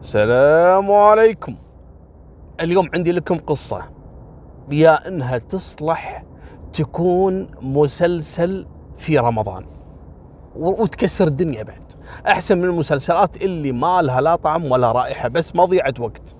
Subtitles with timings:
[0.00, 1.54] السلام عليكم.
[2.60, 3.90] اليوم عندي لكم قصة
[4.70, 6.24] يا إنها تصلح
[6.72, 8.66] تكون مسلسل
[8.98, 9.66] في رمضان.
[10.56, 11.92] وتكسر الدنيا بعد.
[12.26, 16.36] أحسن من المسلسلات اللي ما لها لا طعم ولا رائحة بس مضيعة وقت.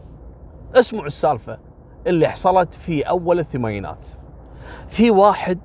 [0.74, 1.58] اسمعوا السالفة
[2.06, 4.08] اللي حصلت في أول الثمانينات.
[4.88, 5.58] في واحد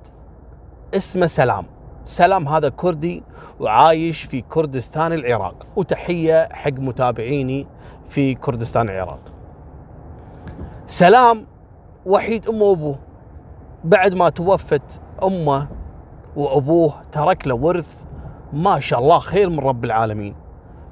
[0.94, 1.64] اسمه سلام.
[2.04, 3.22] سلام هذا كردي
[3.60, 5.66] وعايش في كردستان العراق.
[5.76, 7.66] وتحية حق متابعيني
[8.08, 9.20] في كردستان العراق
[10.86, 11.46] سلام
[12.06, 12.98] وحيد أمه وأبوه
[13.84, 15.68] بعد ما توفت أمه
[16.36, 18.04] وأبوه ترك له ورث.
[18.52, 20.34] ما شاء الله خير من رب العالمين.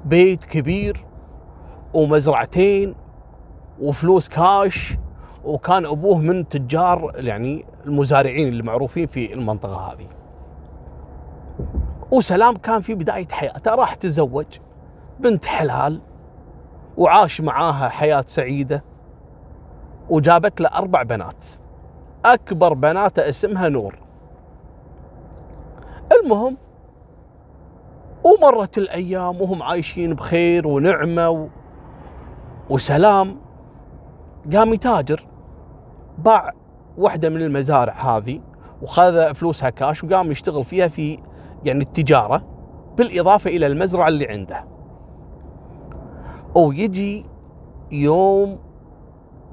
[0.05, 1.05] بيت كبير
[1.93, 2.95] ومزرعتين
[3.81, 4.97] وفلوس كاش.
[5.45, 10.07] وكان أبوه من تجار يعني المزارعين اللي معروفين في المنطقة هذه.
[12.11, 13.75] وسلام كان في بداية حياته.
[13.75, 14.45] راح تزوج
[15.19, 16.01] بنت حلال.
[16.97, 18.83] وعاش معاها حياة سعيدة
[20.09, 21.45] وجابت له أربع بنات.
[22.25, 23.99] أكبر بناته اسمها نور.
[26.11, 26.57] المهم
[28.23, 31.47] ومرت الأيام وهم عايشين بخير ونعمة و...
[32.69, 33.37] وسلام.
[34.53, 35.27] قام يتاجر
[36.17, 36.53] باع
[36.97, 38.41] واحدة من المزارع هذه
[38.81, 41.19] وخذ فلوسها كاش وقام يشتغل فيها في
[41.65, 42.43] يعني التجارة
[42.97, 44.74] بالإضافة إلى المزرعة اللي عنده.
[46.57, 47.25] ويجي
[47.91, 48.59] يوم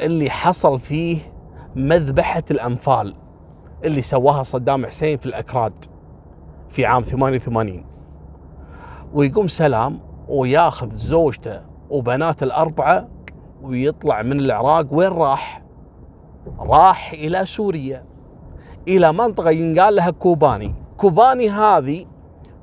[0.01, 1.19] اللي حصل فيه
[1.77, 3.15] مذبحة الأنفال
[3.85, 5.73] اللي سواها صدام حسين في الأكراد
[6.69, 7.85] في عام 88
[9.15, 13.09] ويقوم سلام وياخذ زوجته وبنات الأربعة
[13.63, 14.87] ويطلع من العراق.
[14.91, 15.63] وين راح؟
[16.59, 18.05] راح إلى سوريا
[18.89, 20.75] إلى منطقة ينقال لها كوباني.
[20.97, 22.07] كوباني هذه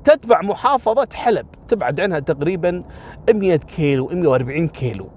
[0.04, 2.84] تتبع محافظة حلب تبعد عنها تقريبا
[3.34, 5.08] 100 كيلو 140 كيلو.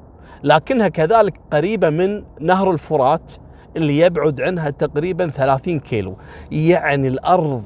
[0.43, 3.31] لكنها كذلك قريبة من نهر الفرات
[3.77, 6.17] اللي يبعد عنها تقريبا 30 كيلو.
[6.51, 7.63] يعني الأرض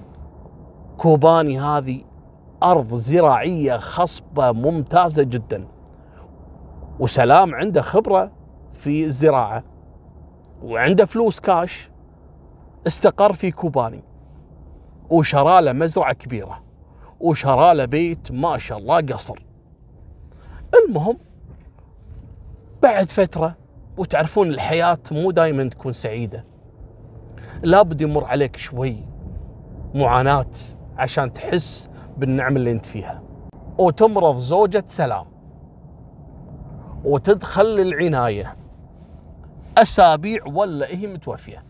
[0.98, 2.02] كوباني هذه
[2.64, 5.68] أرض زراعية خصبة ممتازة جدا.
[7.00, 8.32] وسلام عنده خبرة
[8.74, 9.64] في الزراعة
[10.64, 11.90] وعنده فلوس كاش
[12.88, 14.04] استقر في كوباني
[15.10, 16.67] وشرى له مزرعة كبيرة.
[17.20, 19.40] وشرى له بيت ما شاء الله قصر.
[20.74, 21.18] المهم
[22.84, 23.56] بعد فترة
[23.98, 26.46] وتعرفون الحياة مو دائما تكون سعيدة.
[27.64, 28.98] لابد يمر عليك شوي
[29.96, 30.52] معاناة
[30.98, 33.24] عشان تحس بالنعمة اللي انت فيها.
[33.78, 35.26] وتمرض زوجة سلام.
[37.04, 38.56] وتدخل العناية
[39.78, 41.64] أسابيع ولا هي متوفية.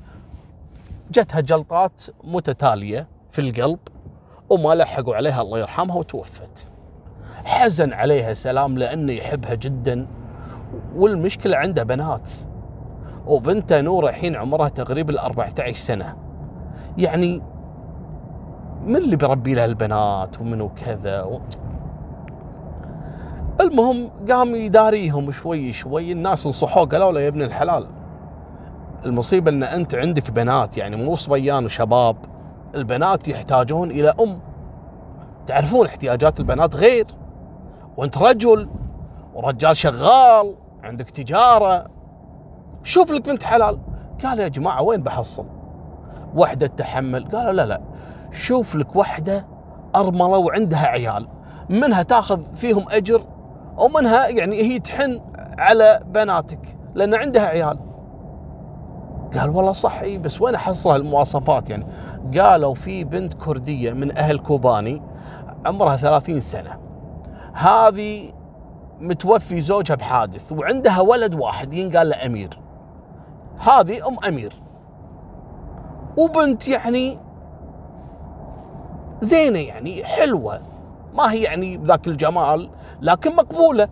[1.12, 3.80] جتها جلطات متتالية في القلب.
[4.50, 6.68] وما لحقوا عليها الله يرحمها وتوفت.
[7.46, 10.08] حزن عليها سلام لأنه يحبها جدا
[10.96, 12.32] والمشكلة عنده بنات.
[13.28, 16.16] وبنته نورة الحين عمرها تقريبا ال 14 سنة.
[16.98, 17.42] يعني
[18.86, 21.40] من اللي بيربي لها البنات ومنو كذا؟ و...
[23.62, 27.88] المهم قام يداريهم شوي شوي الناس نصحوه قالوا له يا ابن الحلال
[29.06, 32.16] المصيبة إن أنت عندك بنات يعني مو صبيان وشباب.
[32.76, 34.40] البنات يحتاجون إلى أم.
[35.48, 37.06] تعرفون احتياجات البنات غير.
[37.98, 38.70] وأنت رجل
[39.34, 41.86] ورجال شغال عندك تجارة.
[42.84, 43.80] شوف لك بنت حلال.
[44.24, 45.46] قال يا جماعة وين بحصل؟
[46.36, 47.28] وحدة تحمل.
[47.28, 47.82] قالوا لا لا.
[48.32, 49.46] شوف لك وحدة
[49.96, 51.28] أرملة وعندها عيال.
[51.70, 53.24] منها تاخذ فيهم أجر
[53.78, 55.22] ومنها يعني هي تحن
[55.58, 57.80] على بناتك لأن عندها عيال.
[59.40, 61.88] قال والله صح إي بس وين احصل المواصفات يعني؟
[62.38, 65.02] قالوا في بنت كردية من أهل كوباني
[65.66, 66.78] عمرها 30 سنة.
[67.54, 68.34] هذه
[69.00, 72.60] متوفي زوجها بحادث وعندها ولد واحد ينقال له أمير.
[73.60, 74.62] هذه أم أمير.
[76.18, 77.20] وبنت يعني
[79.22, 80.62] زينة يعني حلوة.
[81.18, 82.70] ما هي يعني بذاك الجمال
[83.02, 83.88] لكن مقبولة.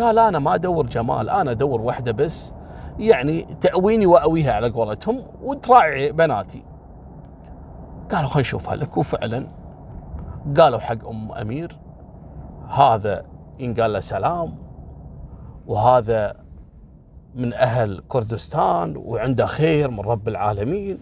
[0.00, 2.52] قال أنا ما أدور جمال أنا أدور واحدة بس.
[2.98, 6.67] يعني تأويني وأويها على قولتهم وتراعي بناتي.
[8.12, 9.46] قالوا خلينا نشوفها لك وفعلا
[10.56, 11.78] قالوا حق أم أمير
[12.68, 13.26] هذا
[13.58, 14.58] ينقال له سلام
[15.66, 16.36] وهذا
[17.34, 20.98] من أهل كردستان وعنده خير من رب العالمين.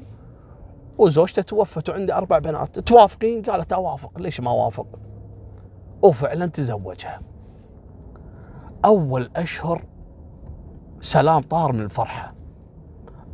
[0.98, 2.78] وزوجته توفت وعنده أربع بنات.
[2.78, 4.18] توافقين؟ قالت أوافق.
[4.18, 4.86] ليش ما أوافق
[6.02, 7.20] وفعلا تزوجها.
[8.84, 9.82] أول أشهر
[11.00, 12.34] سلام طار من الفرحة.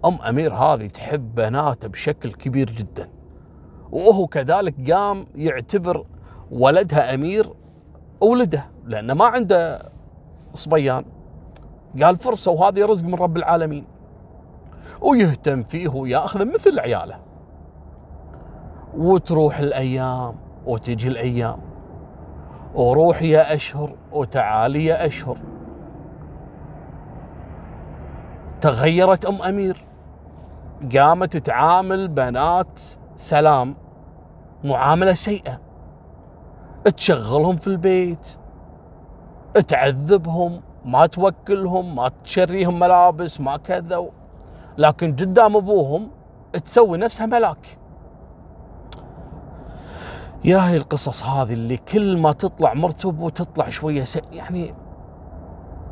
[0.04, 3.08] أم أمير هذه تحب بناته بشكل كبير جدا.
[3.93, 6.05] وهو كذلك قام يعتبر
[6.50, 7.53] ولدها أمير
[8.21, 9.83] ولده لأنه ما عنده
[10.55, 11.05] صبيان.
[12.03, 13.85] قال فرصة وهذه رزق من رب العالمين.
[15.00, 17.19] ويهتم فيه وياخذه مثل عياله.
[18.97, 20.37] وتروح الأيام
[20.67, 21.61] وتجي الأيام.
[22.75, 25.39] وروح يا أشهر وتعالي يا أشهر.
[28.61, 29.85] تغيرت أم أمير.
[30.97, 32.81] قامت تعامل بنات
[33.22, 33.74] سلام
[34.64, 35.60] معاملة سيئة
[36.96, 38.28] تشغلهم في البيت
[39.69, 44.08] تعذبهم ما توكلهم ما تشريهم ملابس ما كذا.
[44.78, 46.10] لكن قدام أبوهم
[46.64, 47.78] تسوي نفسها ملاك.
[50.44, 54.19] يا هي القصص هذه اللي كل ما تطلع مرتب وتطلع شوية س...
[54.32, 54.74] يعني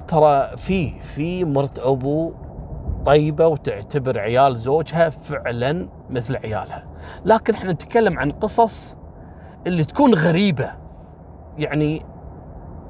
[0.08, 2.32] ترى في في مرت أبو
[3.06, 6.84] طيبة وتعتبر عيال زوجها فعلا مثل عيالها.
[7.24, 8.96] لكن إحنا نتكلم عن قصص
[9.66, 10.74] اللي تكون غريبة.
[11.58, 12.06] يعني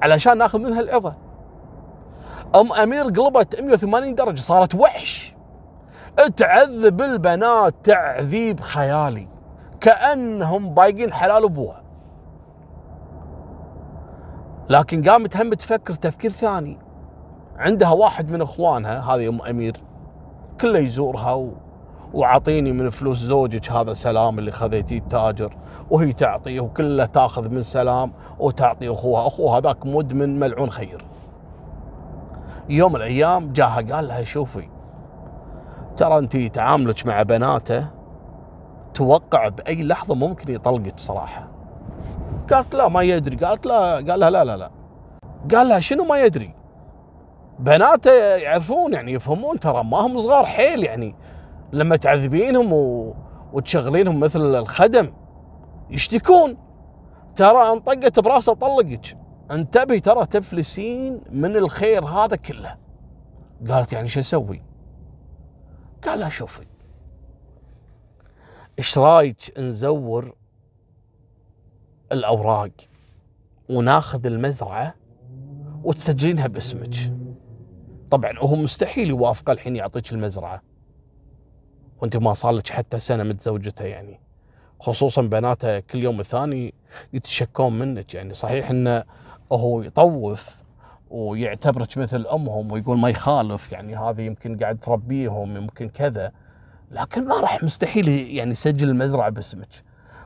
[0.02, 1.14] علشان ناخذ منها العظة.
[2.54, 5.34] أم أمير قلبت 180 درجة صارت وحش.
[6.36, 9.28] تعذب البنات تعذيب خيالي.
[9.80, 11.82] كأنهم بايقين حلال أبوها.
[14.68, 16.78] لكن قامت هم تفكر تفكير ثاني.
[17.56, 19.80] عندها واحد من إخوانها هذه أم أمير
[20.60, 21.52] كله يزورها و...
[22.14, 25.56] وعطيني من فلوس زوجك هذا سلام اللي خذيتيه التاجر
[25.90, 29.26] وهي تعطيه وكله تاخذ من سلام وتعطي أخوها.
[29.26, 31.04] اخوها هذاك مدمن ملعون خير.
[32.68, 34.68] يوم الأيام جاها قال لها شوفي
[35.96, 37.86] ترى انت تعاملك مع بناته
[38.94, 41.48] توقع بأي لحظة ممكن يطلقك صراحة.
[42.52, 43.36] قالت لا ما يدري.
[43.36, 44.70] قالت لا قال لها لا لا لا.
[45.54, 46.54] قال لها شنو ما يدري؟
[47.58, 51.14] بناته يعرفون يعني يفهمون ترى ما هم صغار حيل يعني.
[51.72, 53.14] لما تعذبينهم و...
[53.52, 55.12] وتشغلينهم مثل الخدم
[55.90, 56.56] يشتكون.
[57.36, 59.18] ترى انطقت براسه طلقك.
[59.50, 62.76] انتبهي ترى تفلسين من الخير هذا كله.
[63.68, 64.62] قالت يعني شو أسوي؟
[66.04, 66.66] قال لها شوفي.
[68.78, 70.34] إيش رأيك نزور
[72.12, 72.70] الأوراق
[73.70, 74.94] وناخذ المزرعة
[75.84, 77.12] وتسجلينها باسمك؟
[78.10, 80.69] طبعا هو مستحيل يوافق الحين يعطيك المزرعة.
[82.00, 84.20] وانت ما صار لك حتى سنة متزوجته يعني.
[84.80, 86.74] خصوصا بناتها كل يوم الثاني
[87.12, 88.34] يتشكون منك يعني.
[88.34, 89.04] صحيح انه
[89.52, 90.60] هو يطوف
[91.10, 96.32] ويعتبرك مثل أمهم ويقول ما يخالف يعني هذه يمكن قاعد تربيهم يمكن كذا.
[96.90, 99.68] لكن ما راح مستحيل يعني يسجل المزرعة باسمك.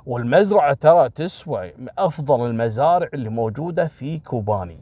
[0.06, 4.80] والمزرعة ترى تسوى أفضل المزارع اللي موجودة في كوباني.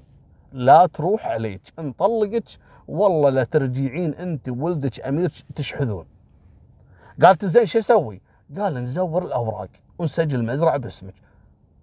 [0.53, 2.44] لا تروح عليك نطلقك
[2.89, 6.12] والله لا ترجعين انت وولدك امير تشحذون.
[7.23, 8.23] قالت زين شو أسوي؟
[8.59, 11.15] قال نزور الأوراق ونسجل المزرعة باسمك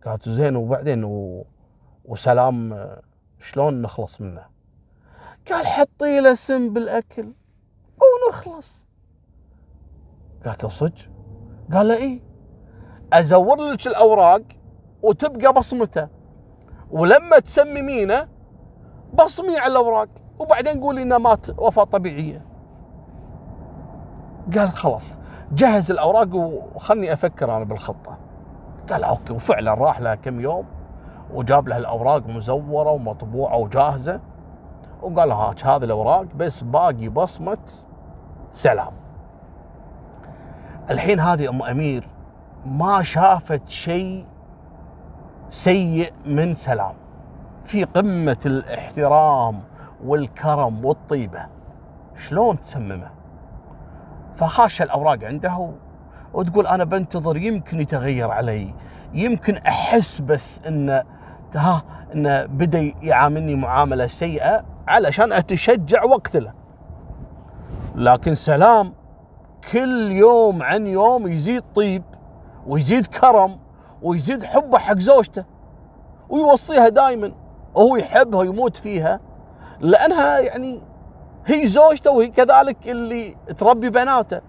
[0.06, 1.46] قالت زين وبعدين و...
[2.06, 2.88] وسلام
[3.40, 4.46] شلون نخلص منه؟
[5.52, 7.34] قال حطي له سم بالأكل
[8.02, 8.86] ونخلص
[10.46, 11.10] قالت له صدق؟
[11.74, 12.22] قال له اي
[13.14, 14.42] أزور لك الأوراق
[15.02, 16.08] وتبقى بصمته
[16.92, 18.28] ولما تسممينه
[19.14, 20.10] بصمي على الأوراق
[20.40, 22.46] وبعدين قولي انه مات وفاة طبيعية
[24.58, 25.18] قالت خلاص
[25.52, 26.36] جهز الأوراق
[26.76, 28.18] وخلني أفكر أنا بالخطة.
[28.92, 30.66] قال أوكي وفعلا راح لها كم يوم
[31.34, 34.20] وجاب لها الأوراق مزورة ومطبوعة وجاهزة
[35.02, 37.58] وقال لها هذه الأوراق بس باقي بصمة
[38.52, 38.92] سلام.
[40.90, 42.08] الحين هذه أم أمير
[42.66, 44.26] ما شافت شيء
[45.50, 46.94] سيء من سلام.
[47.66, 49.60] في قمة الاحترام
[50.06, 51.46] والكرم والطيبة.
[52.16, 53.19] شلون تسممه؟
[54.40, 55.72] فخاش الأوراق عنده
[56.34, 58.74] وتقول أنا بنتظر يمكن يتغير علي
[59.14, 61.04] يمكن أحس بس انه
[61.56, 66.54] ها انه بدأ يعاملني معاملة سيئة علشان أتشجع واقتله
[67.96, 68.94] لكن سلام
[69.72, 72.04] كل يوم عن يوم يزيد طيب
[72.68, 73.60] ويزيد كرم
[74.02, 75.46] ويزيد حبه حق زوجته
[76.30, 77.32] ويوصيها دائما
[77.76, 79.20] وهو يحبها ويموت فيها
[79.80, 80.82] لأنها يعني
[81.50, 84.42] هي زوجته وهي كذلك اللي تربي بناته.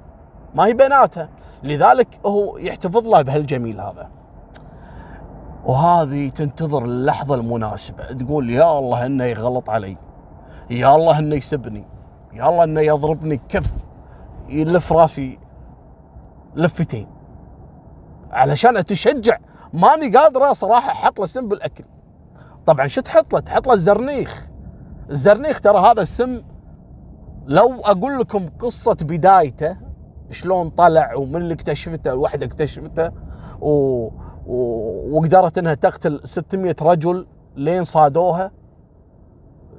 [0.54, 1.28] ما هي بناتها
[1.62, 4.10] لذلك هو يحتفظ لها بهالجميل هذا.
[5.64, 8.12] وهذه تنتظر اللحظة المناسبة.
[8.12, 9.96] تقول يا الله إنه يغلط علي.
[10.70, 11.84] يا الله إنه يسبني.
[12.32, 13.40] يا الله إنه يضربني.
[13.48, 13.72] كف
[14.48, 15.38] يلف راسي
[16.54, 17.06] لفتين.
[18.30, 19.38] علشان أتشجع.
[19.72, 21.84] ماني قادره صراحة أحط له سم بالأكل.
[22.66, 24.46] طبعا شو تحط له؟ تحط له الزرنيخ.
[25.10, 26.42] الزرنيخ ترى هذا السم
[27.50, 29.76] لو أقول لكم قصة بدايته
[30.30, 33.10] شلون طلع ومن اللي اكتشفته الوحده اكتشفته
[33.60, 33.70] و...
[34.46, 34.56] و...
[35.10, 37.26] وقدرت إنها تقتل 600 رجل
[37.56, 38.50] لين صادوها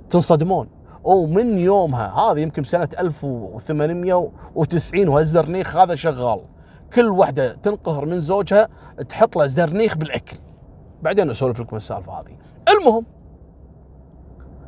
[0.09, 0.69] تنصدمون.
[1.03, 6.41] ومن يومها هذه يمكن سنة 1890 وهالزرنيخ هذا شغال.
[6.93, 8.67] كل واحدة تنقهر من زوجها
[9.09, 10.37] تحط له زرنيخ بالأكل.
[11.01, 12.37] بعدين أسولف لكم السالفة هذه.
[12.69, 13.05] المهم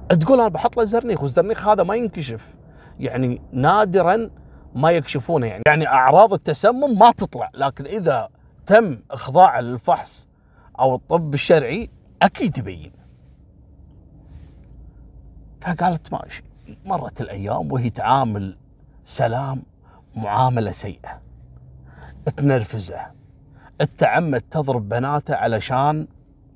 [0.10, 2.63] تقول أنا بحط له زرنيخ والزرنيخ هذا ما ينكشف.
[3.00, 4.30] يعني نادرا
[4.76, 5.64] ما يكشفونه يعني.
[5.68, 8.30] يعني أعراض التسمم ما تطلع لكن إذا
[8.66, 10.28] تم إخضاعه للفحص
[10.80, 11.90] أو الطب الشرعي
[12.22, 12.92] أكيد يبين.
[15.62, 16.44] فقالت ماشي.
[16.86, 18.58] مرت الأيام وهي تعامل
[19.04, 19.64] سلام
[20.16, 21.22] معاملة سيئة.
[22.38, 23.12] تنرفزه.
[23.82, 26.08] التعمد تضرب بناته علشان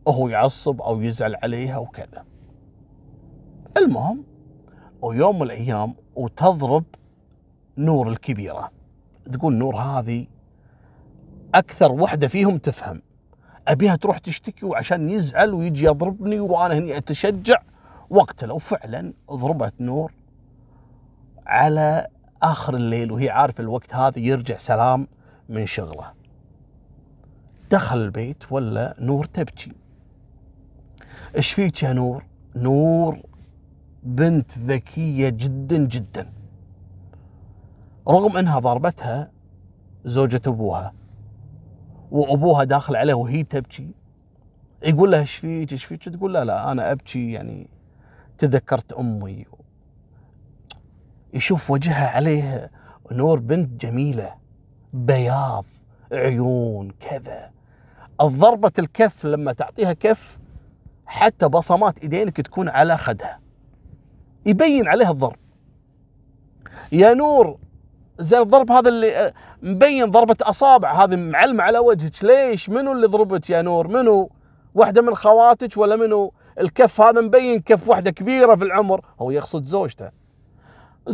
[0.08, 2.26] هو يعصب أو يزعل عليها وكذا.
[3.78, 4.24] المهم
[5.02, 6.84] ويوم من الأيام وتضرب
[7.78, 8.72] نور الكبيرة.
[9.34, 10.28] تقول نور هذه
[11.56, 13.02] أكثر وحدة فيهم تفهم.
[13.68, 17.62] أبيها تروح تشتكي وعشان يزعل ويجي يضربني وأنا هني أتشجع.
[18.10, 20.14] وقتله وفعلا ضربت نور
[21.46, 22.08] على
[22.42, 25.08] آخر الليل وهي عارفة الوقت هذا يرجع سلام
[25.50, 26.12] من شغله.
[27.72, 29.72] دخل البيت ولا نور تبكي.
[31.36, 32.24] إيش فيك يا نور؟
[32.56, 33.20] نور
[34.04, 36.34] بنت ذكية جدا جدا.
[38.08, 39.32] رغم إنها ضربتها
[40.06, 40.94] زوجة أبوها
[42.12, 43.92] وأبوها داخل عليه وهي تبكي
[44.84, 47.70] يقول لها إيش فيك إيش فيك؟ تقول لا لا أنا أبكي يعني
[48.38, 49.46] تذكرت أمي.
[51.34, 52.72] يشوف وجهها عليه
[53.12, 54.36] نور بنت جميلة
[54.94, 55.66] بياض
[56.12, 57.52] عيون كذا.
[58.22, 60.38] الضربة الكف لما تعطيها كف
[61.06, 63.40] حتى بصمات إيدينك تكون على خدها.
[64.48, 65.36] يبين عليها الضرب.
[66.92, 67.58] يا نور
[68.20, 71.04] زين الضرب هذا اللي مبين ضربة أصابع.
[71.04, 72.24] هذه معلمة على وجهك.
[72.24, 74.30] ليش؟ منو اللي ضربك يا نور؟ منو؟
[74.76, 79.06] واحدة من خواتك ولا منو؟ الكف هذا مبين كف واحدة كبيرة في العمر.
[79.20, 80.10] هو يقصد زوجته.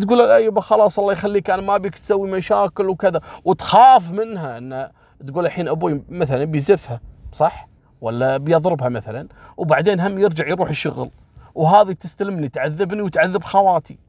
[0.02, 3.22] تقول له يبا خلاص الله يخليك أنا ما أبيك تسوي مشاكل وكذا.
[3.46, 4.90] وتخاف منها إن
[5.28, 7.02] تقول الحين أبوي مثلا بيزفها
[7.34, 7.68] صح؟
[8.02, 9.28] ولا بيضربها مثلا.
[9.58, 11.10] وبعدين هم يرجع يروح الشغل.
[11.56, 14.00] وهذه تستلمني تعذبني وتعذب خواتي.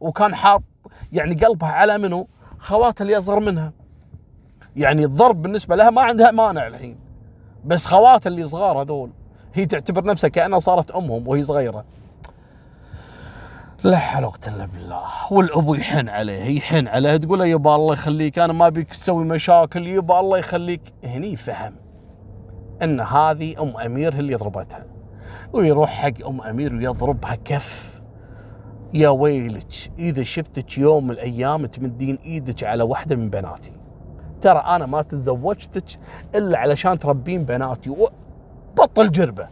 [0.00, 0.62] وكان حاط
[1.12, 3.72] يعني قلبها على منو؟ خواتها اللي أصغر منها.
[4.76, 6.98] يعني الضرب بالنسبة لها ما عندها مانع الحين.
[7.64, 9.10] بس خواتها اللي صغار هذول
[9.54, 11.84] هي تعتبر نفسها كأنها صارت أمهم وهي صغيرة.
[13.84, 15.02] لا حول ولا إلا بالله.
[15.30, 17.16] والأبو يحن عليه يحن عليه.
[17.16, 20.82] تقول له يبا الله يخليك أنا ما بيك تسوي مشاكل يبا الله يخليك.
[21.04, 21.74] هني فهم
[22.82, 24.93] إن هذه أم أمير اللي ضربتها.
[25.54, 28.00] ويروح حق أم أمير ويضربها كف.
[28.94, 33.72] يا ويلك إذا شفتك يوم من الأيام تمدين إيدك على واحدة من بناتي.
[34.40, 35.98] ترى أنا ما تزوجتك
[36.34, 37.96] إلا علشان تربين بناتي
[38.76, 39.48] بطل جربة.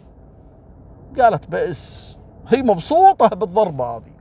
[1.18, 2.18] قالت بئس
[2.48, 4.11] هي مبسوطة بالضربة هذه.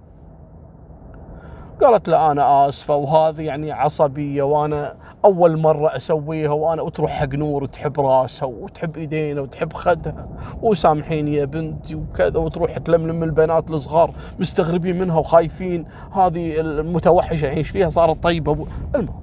[1.84, 4.96] قالت لا أنا آسفة وهذه يعني عصبية وأنا
[5.26, 10.28] أول مرة أسويها وأنا وتروح حق نور وتحب راسها وتحب إيدينا وتحب خدها
[10.62, 15.86] وسامحيني يا بنتي وكذا وتروح تلملم البنات الصغار مستغربين منها وخايفين.
[16.12, 18.68] هذه المتوحشة يعيش فيها صارت طيبة.
[18.96, 19.22] المهم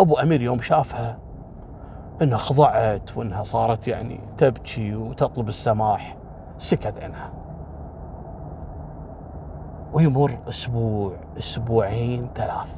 [0.00, 1.18] أبو أمير يوم شافها
[2.22, 6.16] إنها خضعت وإنها صارت يعني تبكي وتطلب السماح
[6.58, 7.32] سكت عنها.
[9.94, 12.74] ويمر أسبوع أسبوعين ثلاث.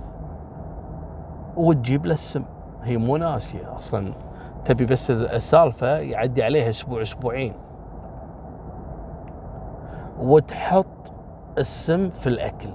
[1.56, 2.44] وتجيب له السم.
[2.82, 4.12] هي مو ناسية أصلا.
[4.64, 7.52] تبي بس السالفة يعدي عليها أسبوع أسبوعين.
[10.20, 10.86] وتحط
[11.58, 12.68] السم في الأكل.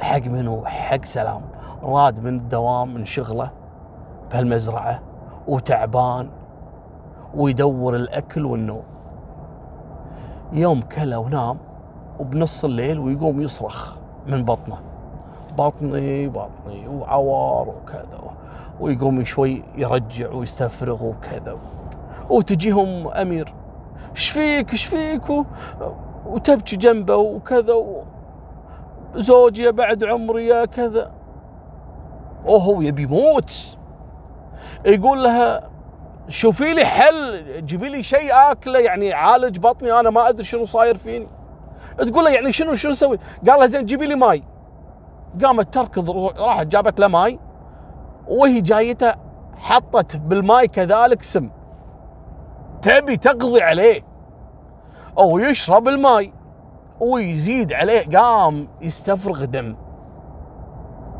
[0.00, 1.42] حق منو؟ حق سلام.
[1.82, 3.50] راد من الدوام من شغله
[4.32, 5.00] بهالمزرعة.
[5.48, 6.30] وتعبان.
[7.34, 8.82] ويدور الأكل والنوم.
[10.52, 11.58] يوم كله ونام.
[12.20, 14.78] وبنص الليل ويقوم يصرخ من بطنه.
[15.58, 18.20] بطني بطني وعوار وكذا
[18.80, 21.58] ويقوم شوي يرجع ويستفرغ وكذا.
[22.30, 23.54] وتجيهم أمير
[24.16, 25.22] إيش فيك؟ إيش فيك؟
[26.26, 27.84] وتبكي جنبه وكذا
[29.14, 31.10] زوجي بعد عمري يا كذا.
[32.44, 33.76] وهو يبي يموت.
[34.86, 35.68] يقول لها
[36.28, 40.96] شوفي لي حل جيبي لي شيء آكله يعني عالج بطني أنا ما أدري شنو صاير
[40.96, 41.26] فيني.
[41.96, 43.18] تقول له يعني شنو شنو نسوي؟
[43.48, 44.42] قال لها زين جيبي لي ماي.
[45.44, 47.38] قامت تركض راحت جابت له ماي
[48.28, 49.14] وهي جايته
[49.56, 51.50] حطت بالماي كذلك سم.
[52.82, 54.02] تبي تقضي عليه.
[55.18, 56.32] أو يشرب الماي
[57.00, 58.18] ويزيد عليه.
[58.18, 59.76] قام يستفرغ دم.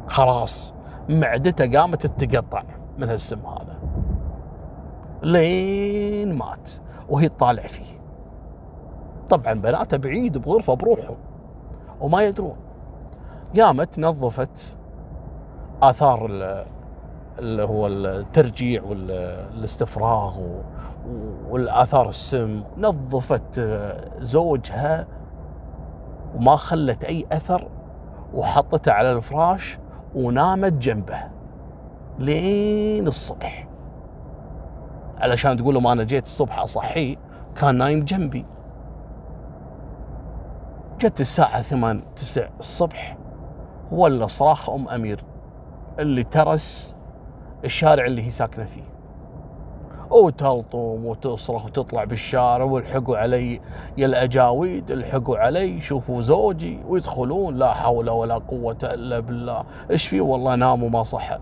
[0.06, 0.74] خلاص
[1.08, 2.62] معدته قامت تتقطع
[2.98, 3.78] من هالسم هذا.
[5.22, 6.72] لين مات
[7.08, 8.01] وهي تطالع فيه.
[9.30, 11.16] طبعا بناتها بعيد بغرفة بروحهم
[12.00, 12.56] وما يدرون.
[13.60, 14.76] قامت نظفت
[15.82, 16.66] آثار ال-
[17.38, 20.62] اللي هو الترجيع والاستفراغ و-
[21.50, 22.62] والآثار السم.
[22.78, 23.60] نظفت
[24.20, 25.06] زوجها
[26.36, 27.68] وما خلت أي أثر
[28.34, 29.78] وحطته على الفراش
[30.14, 31.18] ونامت جنبه
[32.18, 33.68] لين الصبح.
[35.18, 37.16] علشان تقول لهم أنا جيت الصبح اصحيه
[37.56, 38.46] كان نايم جنبي.
[41.02, 43.16] جت الساعة ثمان تسع الصبح
[43.92, 45.24] ولا صراخ أم أمير
[45.98, 46.94] اللي ترس
[47.64, 48.82] الشارع اللي هي ساكنة فيه.
[50.10, 53.60] وتلطم وتصرخ وتطلع بالشارع والحقوا علي
[53.96, 59.64] يا الأجاويد الحقوا علي شوفوا زوجي ويدخلون لا حول ولا قوة إلا بالله.
[59.90, 61.38] إيش في؟ والله نام وما صحى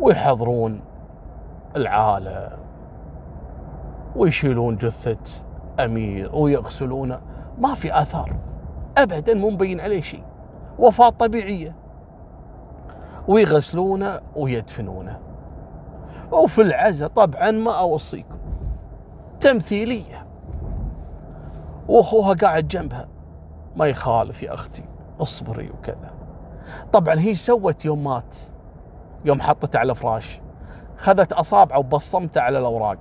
[0.00, 0.80] ويحضرون
[1.76, 2.58] العالم
[4.16, 5.49] ويشيلون جثة
[5.84, 7.20] أمير ويغسلونه
[7.58, 8.36] ما في آثار.
[8.98, 10.22] أبدا مو مبين عليه شيء.
[10.78, 11.76] وفاة طبيعية.
[13.28, 15.18] ويغسلونه ويدفنونه
[16.32, 18.38] وفي العزاء طبعا ما أوصيكم.
[19.40, 20.26] تمثيلية.
[21.88, 23.08] وأخوها قاعد جنبها.
[23.76, 24.84] ما يخالف يا أختي
[25.20, 26.10] اصبري وكذا.
[26.92, 28.36] طبعا هي سوت يوم مات؟
[29.24, 30.40] يوم حطته على الفراش
[30.96, 32.98] خذت أصابعه وبصمته على الأوراق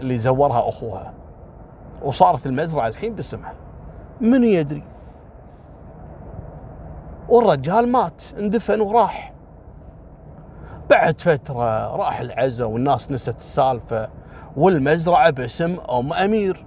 [0.00, 1.12] اللي زورها أخوها.
[2.02, 3.54] وصارت المزرعة الحين باسمها.
[4.20, 4.82] من يدري؟
[7.28, 9.32] والرجال مات اندفن وراح.
[10.90, 14.08] بعد فترة راح العزا والناس نست السالفة
[14.56, 16.66] والمزرعة باسم أم أمير.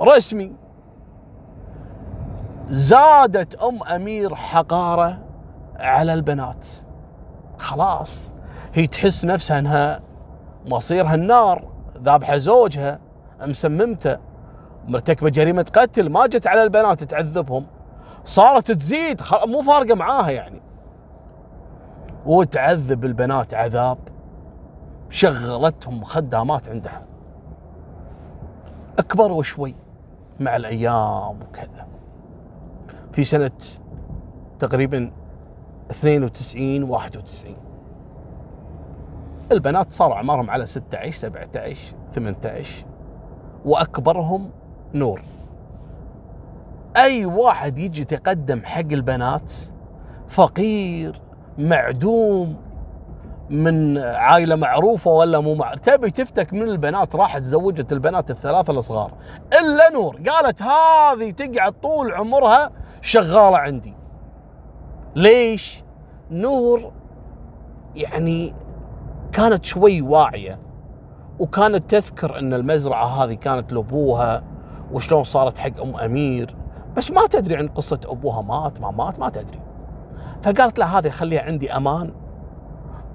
[0.00, 0.52] رسمي.
[2.70, 5.18] زادت أم أمير حقارة
[5.76, 6.66] على البنات.
[7.58, 8.30] خلاص
[8.74, 10.00] هي تحس نفسها إنها
[10.66, 11.64] مصيرها النار
[12.02, 12.98] ذابحة زوجها
[13.40, 14.29] مسممته.
[14.90, 17.66] مرتكبة جريمة قتل ما جت على البنات تعذبهم.
[18.24, 20.60] صارت تزيد مو فارقة معاها يعني.
[22.26, 23.98] وتعذب البنات عذاب.
[25.10, 27.06] شغلتهم خدامات عندها.
[28.98, 29.74] اكبروا شوي
[30.40, 31.86] مع الأيام وكذا.
[33.12, 33.50] في سنة
[34.58, 35.12] تقريبا
[35.90, 37.56] 92 91
[39.52, 42.84] البنات صار أعمارهم على 16 17 18
[43.64, 44.50] وأكبرهم
[44.94, 45.22] نور.
[46.96, 49.52] أي واحد يجي يتقدم حق البنات
[50.28, 51.20] فقير
[51.58, 52.56] معدوم
[53.50, 55.74] من عائلة معروفة ولا مو مع...
[55.74, 59.12] تبي تفتك من البنات راحت تزوجت البنات الثلاثه الصغار
[59.60, 62.70] إلا نور قالت هذه تقعد طول عمرها
[63.02, 63.94] شغالة عندي.
[65.16, 65.84] ليش؟
[66.30, 66.92] نور
[67.96, 68.54] يعني
[69.32, 70.58] كانت شوي واعية
[71.38, 74.42] وكانت تذكر إن المزرعة هذه كانت لأبوها
[74.92, 76.56] وشلون صارت حق أم أمير.
[76.96, 78.42] بس ما تدري عن قصة أبوها.
[78.42, 79.60] مات ما مات ما تدري.
[80.42, 82.12] فقالت لا هذه خليها عندي أمان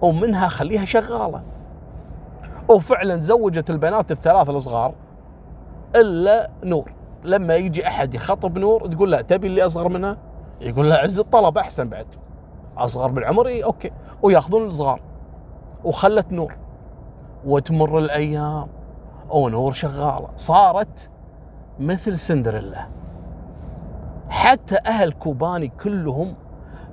[0.01, 1.43] ومنها خليها شغالة.
[2.69, 4.93] وفعلا زوجت البنات الثلاث الصغار
[5.95, 6.91] إلا نور.
[7.23, 10.17] لما يجي أحد يخطب نور تقول لا تبي اللي أصغر منها؟
[10.61, 12.07] يقول لا عز الطلب أحسن بعد.
[12.77, 13.91] أصغر بالعمر اي أوكي.
[14.21, 15.01] ويأخذون الصغار
[15.83, 16.55] وخلت نور.
[17.45, 18.67] وتمر الأيام.
[19.29, 20.27] ونور شغالة.
[20.37, 21.09] صارت
[21.79, 22.87] مثل سندريلا.
[24.29, 26.33] حتى أهل كوباني كلهم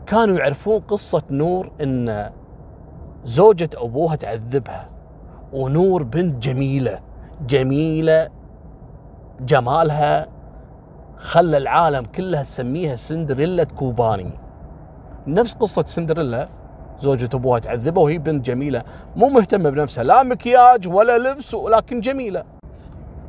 [0.07, 2.31] كانوا يعرفون قصة نور إن
[3.25, 4.88] زوجة أبوها تعذبها
[5.53, 7.01] ونور بنت جميلة
[7.47, 8.29] جميلة
[9.40, 10.29] جمالها
[11.16, 14.31] خلى العالم كلها تسميها سندريلا كوباني.
[15.27, 16.49] نفس قصة سندريلا
[17.01, 18.83] زوجة أبوها تعذبها وهي بنت جميلة.
[19.16, 22.45] مو مهتمة بنفسها لا مكياج ولا لبس ولكن جميلة.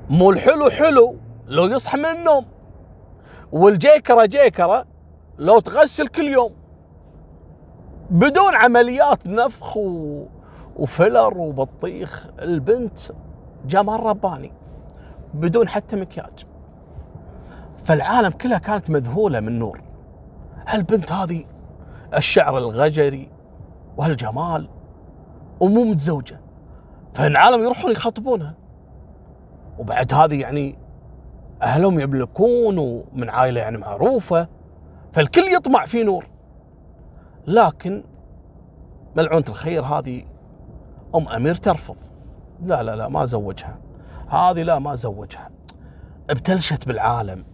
[0.10, 1.16] مو الحلو حلو
[1.54, 2.46] لو يصحى من النوم
[3.52, 4.86] والجيكرة جيكرة
[5.40, 6.52] لو تغسل كل يوم
[8.10, 10.26] بدون عمليات نفخ و...
[10.76, 13.00] وفلر وبطيخ البنت
[13.66, 14.52] جمال رباني
[15.34, 16.46] بدون حتى مكياج.
[17.84, 19.82] فالعالم كلها كانت مذهولة من نور.
[20.68, 21.46] هالبنت هذه
[22.16, 23.30] الشعر الغجري
[23.98, 24.70] وهالجمال
[25.60, 26.40] ومو متزوجة.
[27.14, 28.54] فالعالم يروحون يخطبونها.
[29.80, 30.83] وبعد هذه يعني
[31.64, 34.48] أهلهم يملكون ومن عائلة يعني معروفة
[35.14, 36.28] فالكل يطمع في نور.
[37.48, 38.04] لكن
[39.18, 40.24] ملعونة الخير هذه؟
[41.16, 41.96] أم أمير ترفض.
[42.64, 43.78] لا لا لا ما زوجها.
[44.30, 45.50] هذه لا ما زوجها.
[46.30, 47.46] ابتلشت بالعالم.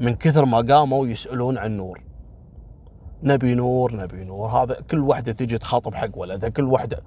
[0.00, 2.02] من كثر ما قاموا يسألون عن نور.
[3.22, 4.48] نبي نور نبي نور.
[4.48, 7.02] هذا كل واحدة تجي تخاطب حق ولدها كل واحدة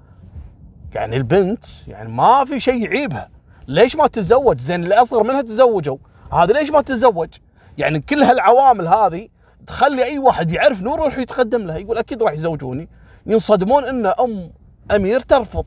[0.94, 3.37] يعني البنت يعني ما في شيء يعيبها.
[3.68, 5.98] ليش ما تتزوج؟ زين اللي اصغر منها تزوجوا
[6.32, 7.28] هذا ليش ما تتزوج؟
[7.78, 9.28] يعني كل هالعوامل هذه
[9.66, 11.76] تخلي أي واحد يعرف نور يروح يتقدم لها.
[11.76, 12.88] يقول أكيد راح يزوجوني.
[13.26, 14.52] ينصدمون إن أم
[14.90, 15.64] أمير ترفض.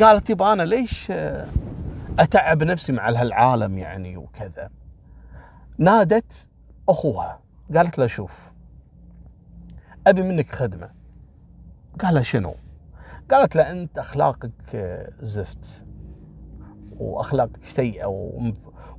[0.00, 1.12] قالت يبا أنا ليش
[2.18, 4.70] أتعب نفسي مع هالعالم يعني وكذا؟
[5.78, 6.48] نادت
[6.88, 7.40] أخوها.
[7.76, 8.50] قالت له شوف
[10.06, 10.90] أبي منك خدمة.
[12.00, 12.54] قال له شنو؟
[13.30, 14.50] قالت له أنت أخلاقك
[15.20, 15.84] زفت.
[17.00, 18.06] واخلاقك سيئة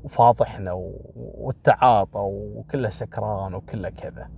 [0.03, 0.71] وفاضحنا
[1.15, 4.29] والتعاطى وكله سكران وكله كذا.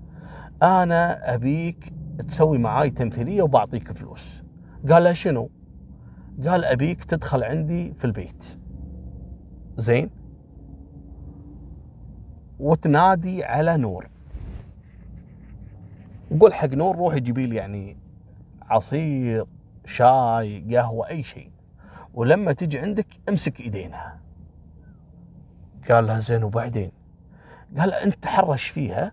[0.64, 1.94] أنا أبيك
[2.28, 4.44] تسوي معاي تمثيلية وبعطيك فلوس.
[4.90, 5.50] قال له شنو؟
[6.48, 8.60] قال أبيك تدخل عندي في البيت.
[9.78, 10.10] زين؟
[12.60, 14.10] وتنادي على نور.
[16.32, 17.98] وقول حق نور روحي جيبي لي يعني
[18.62, 19.46] عصير
[19.86, 21.53] شاي قهوة أي شيء.
[22.14, 24.20] ولما تجي عندك امسك ايدينها.
[25.90, 26.92] قال لها زين وبعدين؟
[27.78, 29.12] قال انت تحرش فيها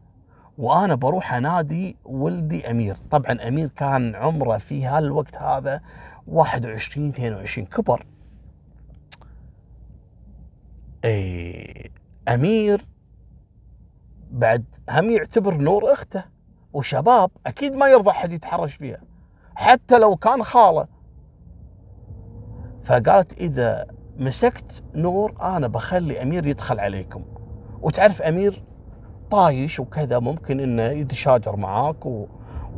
[0.58, 2.96] وأنا بروح انادي ولدي امير.
[3.10, 5.80] طبعا امير كان عمره في هالوقت هذا
[6.26, 8.06] 21 22 كبر.
[11.04, 11.90] اي
[12.28, 12.86] امير
[14.30, 16.24] بعد هم يعتبر نور اخته.
[16.72, 19.00] وشباب أكيد ما يرضى أحد يتحرش فيها.
[19.54, 20.99] حتى لو كان خاله
[22.82, 23.86] فقالت إذا
[24.18, 27.24] مسكت نور أنا بخلي أمير يدخل عليكم.
[27.82, 28.64] وتعرف أمير
[29.30, 32.26] طايش وكذا ممكن إنه يتشاجر معاك و...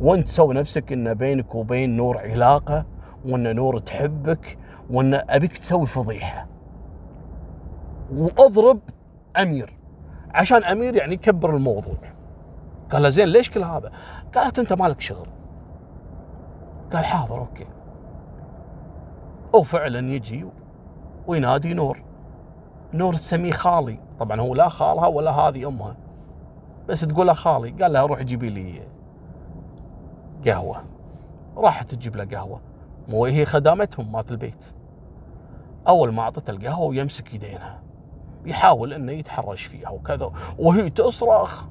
[0.01, 2.85] وأنت تسوي نفسك إنه بينك وبين نور علاقة
[3.25, 4.57] وإن نور تحبك
[4.89, 6.47] وإن أبيك تسوي فضيحة.
[8.13, 8.79] وأضرب
[9.37, 9.77] أمير
[10.33, 11.97] عشان أمير يعني يكبر الموضوع.
[12.91, 13.91] قال زين ليش كل هذا؟
[14.35, 15.27] قالت أنت مالك شغل.
[16.93, 17.65] قال حاضر أوكي.
[19.55, 20.45] وفعلا يجي
[21.27, 22.03] وينادي نور.
[22.93, 23.99] نور تسميه خالي.
[24.19, 25.95] طبعا هو لا خالها ولا هذه أمها.
[26.87, 27.71] بس تقول له خالي.
[27.71, 28.81] قال لها روح جيبي لي
[30.45, 30.83] قهوة.
[31.57, 32.61] راحت تجيب له قهوة.
[33.07, 34.65] مو هي خدامتهم مات البيت.
[35.87, 37.81] أول ما أعطته القهوة ويمسك يدينها.
[38.45, 40.31] يحاول إنه يتحرش فيها وكذا.
[40.59, 41.67] وهي تصرخ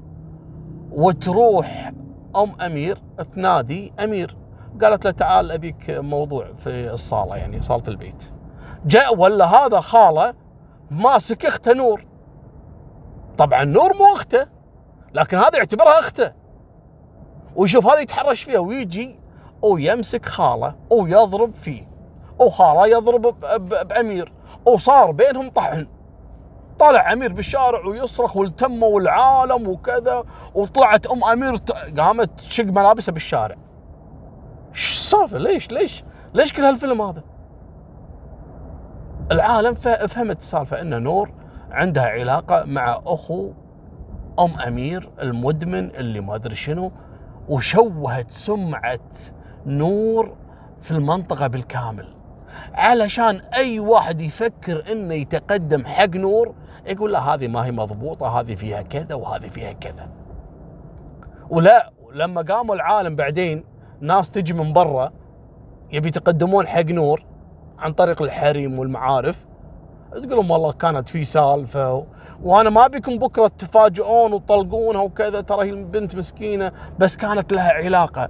[0.93, 1.93] وتروح
[2.37, 3.03] أم أمير
[3.35, 4.37] تنادي أمير.
[4.83, 8.31] قالت له تعال أبيك موضوع في الصالة يعني صالة البيت.
[8.87, 10.35] جاء ولا هذا خالة
[10.91, 12.07] ماسك اخته نور.
[13.39, 14.47] طبعا نور مو أخته
[15.15, 16.33] لكن هذا يعتبرها أخته.
[17.57, 19.19] ويشوف هذا يتحرش فيها ويجي
[19.63, 21.89] ويمسك خالة ويضرب فيه
[22.39, 23.41] وخالة يضرب
[23.89, 24.33] بأمير
[24.67, 25.87] وصار بينهم طحن.
[26.79, 31.57] طلع أمير بالشارع ويصرخ والتموا العالم وكذا وطلعت أم أمير
[31.99, 33.57] قامت تشق ملابسها بالشارع.
[34.75, 36.05] السالفة؟ ليش ليش
[36.35, 37.23] ليش كل هالفيلم هذا؟
[39.33, 41.31] العالم فهمت السالفة ان نور
[41.71, 43.53] عندها علاقة مع أخو
[44.39, 46.93] أم أمير المدمن اللي ما أدري شنو
[47.49, 49.01] وشوهت سمعة
[49.67, 50.37] نور
[50.83, 52.09] في المنطقة بالكامل.
[52.75, 56.55] علشان أي واحد يفكر إنه يتقدم حق نور
[56.87, 60.09] يقول لا هذه ما هي مضبوطة هذه فيها كذا وهذه فيها كذا.
[61.51, 63.65] ولا لما قاموا العالم بعدين
[64.03, 65.13] ناس تجي من برا
[65.93, 67.25] يبي يتقدمون حق نور
[67.79, 69.45] عن طريق الحريم والمعارف.
[70.13, 72.07] تقول لهم والله كانت في سالفة
[72.43, 78.29] وأنا ما ابيكم بكرة تفاجئون وتطلقونها وكذا ترى هي بنت مسكينة بس كانت لها علاقة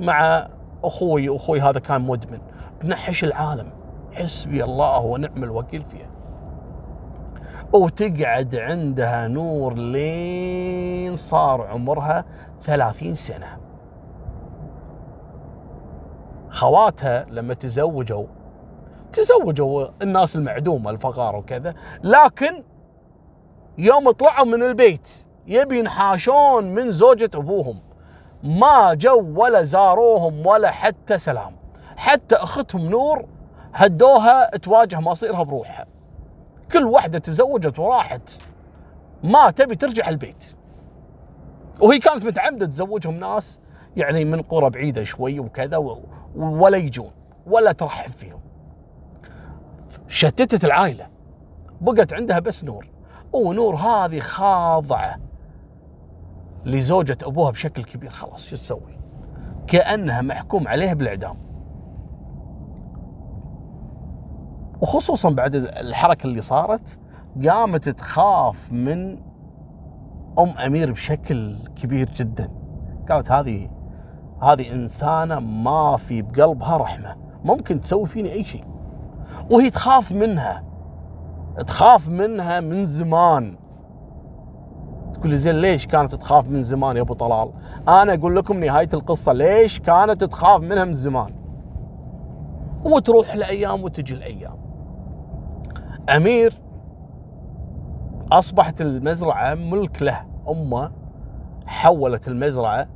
[0.00, 0.48] مع
[0.84, 2.38] أخوي أخوي هذا كان مدمن.
[2.80, 3.70] تنحش العالم.
[4.12, 6.10] حسبي الله ونعم الوكيل فيها.
[7.72, 12.24] وتقعد عندها نور لين صار عمرها
[12.60, 13.63] ثلاثين سنة.
[16.54, 18.26] خواتها لما تزوجوا
[19.12, 22.62] تزوجوا الناس المعدومة الفقار وكذا لكن
[23.78, 27.80] يوم طلعوا من البيت يبي ينحاشون من زوجة أبوهم.
[28.42, 31.56] ما جو ولا زاروهم ولا حتى سلام.
[31.96, 33.26] حتى أختهم نور
[33.74, 35.86] هدوها تواجه مصيرها بروحها.
[36.72, 38.38] كل واحدة تزوجت وراحت.
[39.24, 40.54] ما تبي ترجع البيت.
[41.80, 43.58] وهي كانت متعمدة تزوجهم ناس.
[43.96, 45.76] يعني من قرى بعيدة شوي وكذا
[46.36, 47.10] ولا يجون
[47.46, 48.40] ولا ترحب فيهم.
[50.08, 51.06] شتتت العائلة.
[51.80, 52.88] بقت عندها بس نور.
[53.32, 55.16] ونور هذه خاضعة
[56.64, 58.10] لزوجة أبوها بشكل كبير.
[58.10, 58.98] خلاص شو تسوي؟
[59.66, 61.36] كأنها محكوم عليها بالإعدام.
[64.80, 66.98] وخصوصا بعد الحركة اللي صارت
[67.48, 69.18] قامت تخاف من
[70.38, 72.50] أم أمير بشكل كبير جدا.
[73.08, 73.70] قالت هذه
[74.44, 77.16] هذه إنسانة ما في بقلبها رحمة.
[77.44, 78.64] ممكن تسوي فيني أي شيء.
[79.50, 80.64] وهي تخاف منها.
[81.66, 83.56] تخاف منها من زمان.
[85.14, 87.50] تقول لي زين ليش كانت تخاف من زمان يا أبو طلال؟
[87.88, 91.34] أنا أقول لكم نهاية القصة ليش كانت تخاف منها من زمان؟
[92.84, 94.56] وتروح الأيام وتجي الأيام.
[96.08, 96.62] أمير
[98.32, 100.20] أصبحت المزرعة ملك له.
[100.48, 100.90] أمه
[101.66, 102.93] حولت المزرعة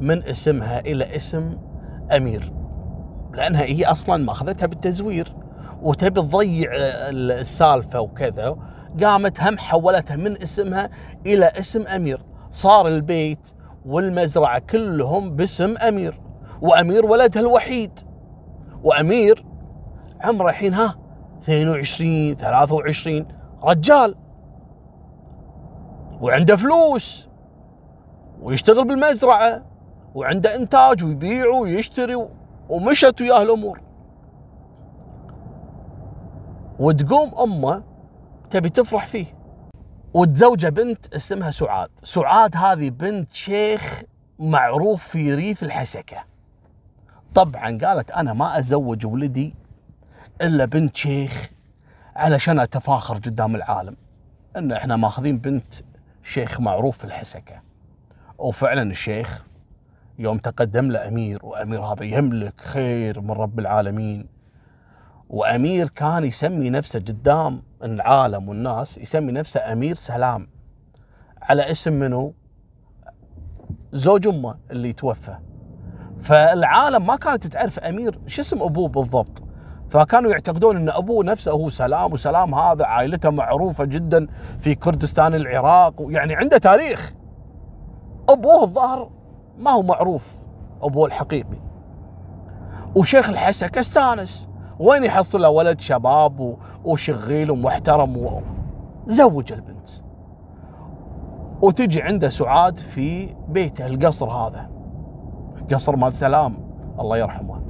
[0.00, 1.58] من اسمها إلى اسم
[2.16, 2.52] أمير.
[3.34, 5.36] لأنها هي أصلا ماخذتها بالتزوير
[5.82, 8.56] وتبي تضيع السالفة وكذا
[9.02, 10.90] قامت هم حولتها من اسمها
[11.26, 12.22] إلى اسم أمير.
[12.50, 13.48] صار البيت
[13.86, 16.20] والمزرعة كلهم باسم أمير
[16.62, 18.00] وأمير ولدها الوحيد.
[18.82, 19.44] وأمير
[20.20, 20.94] عمره الحين ها
[21.42, 23.26] 22 23
[23.64, 24.14] رجال.
[26.20, 27.28] وعنده فلوس
[28.42, 29.69] ويشتغل بالمزرعة.
[30.14, 32.28] وعنده إنتاج ويبيع ويشتري
[32.68, 33.80] ومشت وياه الأمور
[36.78, 37.82] وتقوم أمه
[38.50, 39.26] تبي تفرح فيه.
[40.14, 41.90] وتزوجة بنت اسمها سعاد.
[42.02, 44.02] سعاد هذه بنت شيخ
[44.38, 46.24] معروف في ريف الحسكة.
[47.34, 49.54] طبعا قالت أنا ما ازوج ولدي
[50.42, 51.50] إلا بنت شيخ
[52.16, 53.96] علشان أتفاخر قدام العالم.
[54.56, 55.74] إن إحنا ماخذين بنت
[56.22, 57.62] شيخ معروف في الحسكة.
[58.38, 59.44] وفعلا الشيخ
[60.18, 64.26] يوم تقدم له أمير وأمير هذا يملك خير من رب العالمين.
[65.28, 70.48] وأمير كان يسمي نفسه قدام العالم والناس يسمي نفسه أمير سلام.
[71.42, 72.34] على اسم منو؟
[73.92, 75.36] زوج أمه اللي توفى.
[76.20, 79.42] فالعالم ما كانت تعرف أمير شو اسم أبوه بالضبط.
[79.90, 84.26] فكانوا يعتقدون إن أبوه نفسه هو سلام وسلام هذا عائلته معروفة جدا
[84.58, 87.12] في كردستان العراق يعني عنده تاريخ.
[88.28, 89.10] أبوه الظاهر
[89.60, 90.36] ما هو معروف
[90.82, 91.58] ابوه الحقيقي.
[92.96, 98.42] وشيخ الحسك استانس وين يحصل ولد شباب وشغيل ومحترم
[99.06, 99.88] زوج البنت.
[101.62, 104.70] وتجي عنده سعاد في بيته القصر هذا.
[105.72, 106.54] قصر مال سلام
[107.00, 107.60] الله يرحمه.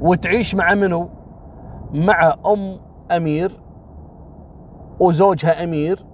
[0.00, 1.08] وتعيش مع منو؟
[1.94, 2.80] مع أم
[3.16, 3.60] أمير
[5.00, 6.04] وزوجها أمير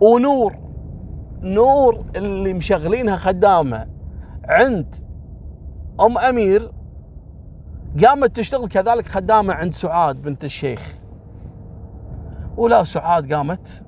[0.00, 0.56] ونور
[1.54, 3.86] نور اللي مشغلينها خدامة.
[4.44, 4.94] عند
[6.00, 6.72] أم أمير
[8.04, 10.94] قامت تشتغل كذلك خدامة عند سعاد بنت الشيخ.
[12.56, 13.82] ولا سعاد قامت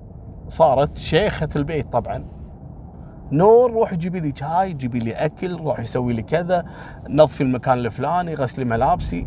[0.49, 2.25] صارت شيخة البيت طبعا.
[3.33, 6.67] نور روح جيبي لي شاي جيبي لي أكل روح يسوي لي كذا
[7.09, 9.27] نظفي المكان الفلاني غسلي ملابسي.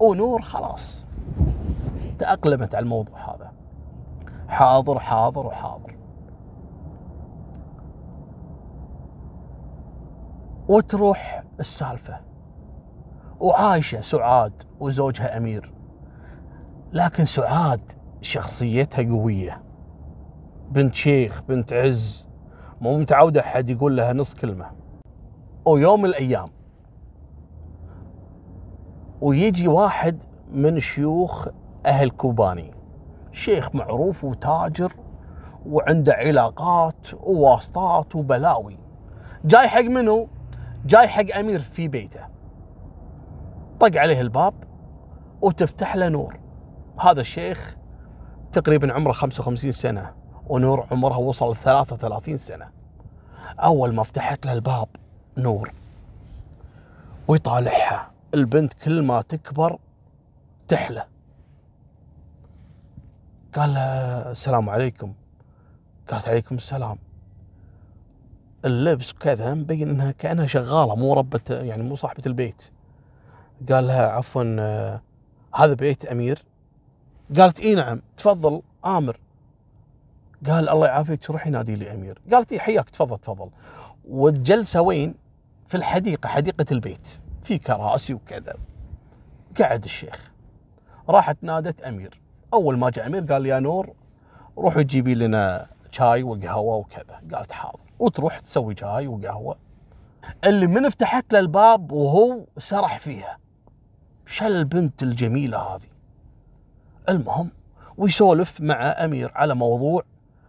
[0.00, 1.06] ونور خلاص.
[2.18, 3.52] تأقلمت على الموضوع هذا.
[4.48, 5.99] حاضر حاضر وحاضر.
[10.70, 12.20] وتروح السالفة.
[13.40, 15.72] وعايشة سعاد وزوجها أمير.
[16.92, 19.62] لكن سعاد شخصيتها قوية.
[20.70, 22.26] بنت شيخ بنت عز.
[22.80, 24.70] مو متعودة أحد يقول لها نص كلمة.
[25.64, 26.48] ويوم الأيام.
[29.20, 31.48] ويجي واحد من شيوخ
[31.86, 32.74] أهل كوباني.
[33.32, 34.96] شيخ معروف وتاجر
[35.66, 38.78] وعنده علاقات وواسطات وبلاوي.
[39.44, 40.28] جاي حق منو؟
[40.84, 42.26] جاي حق أمير في بيته.
[43.80, 44.54] طق عليه الباب
[45.40, 46.40] وتفتح له نور.
[47.00, 47.76] هذا الشيخ
[48.52, 50.14] تقريبا عمره 55 سنة
[50.46, 52.70] ونور عمرها وصل 33 سنة.
[53.58, 54.88] أول ما فتحت له الباب
[55.38, 55.72] نور
[57.28, 58.10] ويطالعها.
[58.34, 59.78] البنت كل ما تكبر
[60.68, 61.06] تحلى.
[63.54, 65.14] قال السلام عليكم.
[66.10, 66.98] قالت عليكم السلام.
[68.64, 72.70] اللبس وكذا مبين إنها كأنها شغالة مو ربة يعني مو صاحبة البيت.
[73.70, 75.00] قال لها عفوا آه،
[75.54, 76.44] هذا بيت أمير.
[77.38, 79.20] قالت إي نعم تفضل آمر.
[80.46, 82.18] قال الله يعافيك روحي نادي لي أمير.
[82.32, 83.50] قالت إي حياك تفضل تفضل.
[84.08, 85.14] والجلسة وين؟
[85.68, 87.08] في الحديقة حديقة البيت.
[87.44, 88.54] في كراسي وكذا.
[89.60, 90.30] قعد الشيخ.
[91.08, 92.20] راحت نادت أمير.
[92.54, 93.92] أول ما جاء أمير قال يا نور
[94.58, 97.80] روحي جيبي لنا شاي وقهوة وكذا قالت حاضر.
[97.98, 99.56] وتروح تسوي شاي وقهوة.
[100.44, 103.38] اللي من فتحت له الباب وهو سرح فيها.
[104.26, 105.86] شل البنت الجميلة هذه.
[107.08, 107.50] المهم
[107.98, 108.74] ويسولف مع
[109.04, 110.02] أمير على موضوع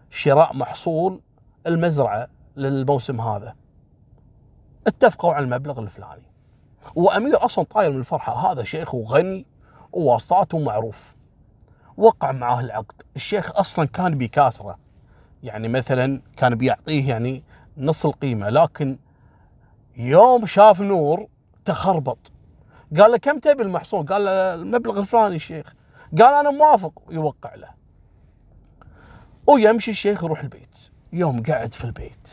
[0.10, 1.22] شراء محصول
[1.68, 3.56] المزرعة للموسم هذا.
[4.88, 6.32] اتفقوا على المبلغ الفلاني.
[6.96, 9.46] وأمير أصلا طاير من الفرحة هذا شيخ وغني
[9.92, 11.16] وواسطاته معروف.
[11.98, 13.02] وقع معاه العقد.
[13.16, 14.78] الشيخ أصلا كان بيكاسره
[15.44, 17.44] يعني مثلا كان بيعطيه يعني
[17.78, 18.98] نص القيمة لكن
[19.98, 21.28] يوم شاف نور
[21.66, 22.32] تخربط.
[22.98, 25.74] قال له كم تبي المحصول؟ قال له المبلغ الفلاني الشيخ
[26.20, 27.70] قال أنا موافق يوقع له.
[29.48, 30.76] ويمشي الشيخ يروح البيت.
[31.14, 32.30] يوم قعد في البيت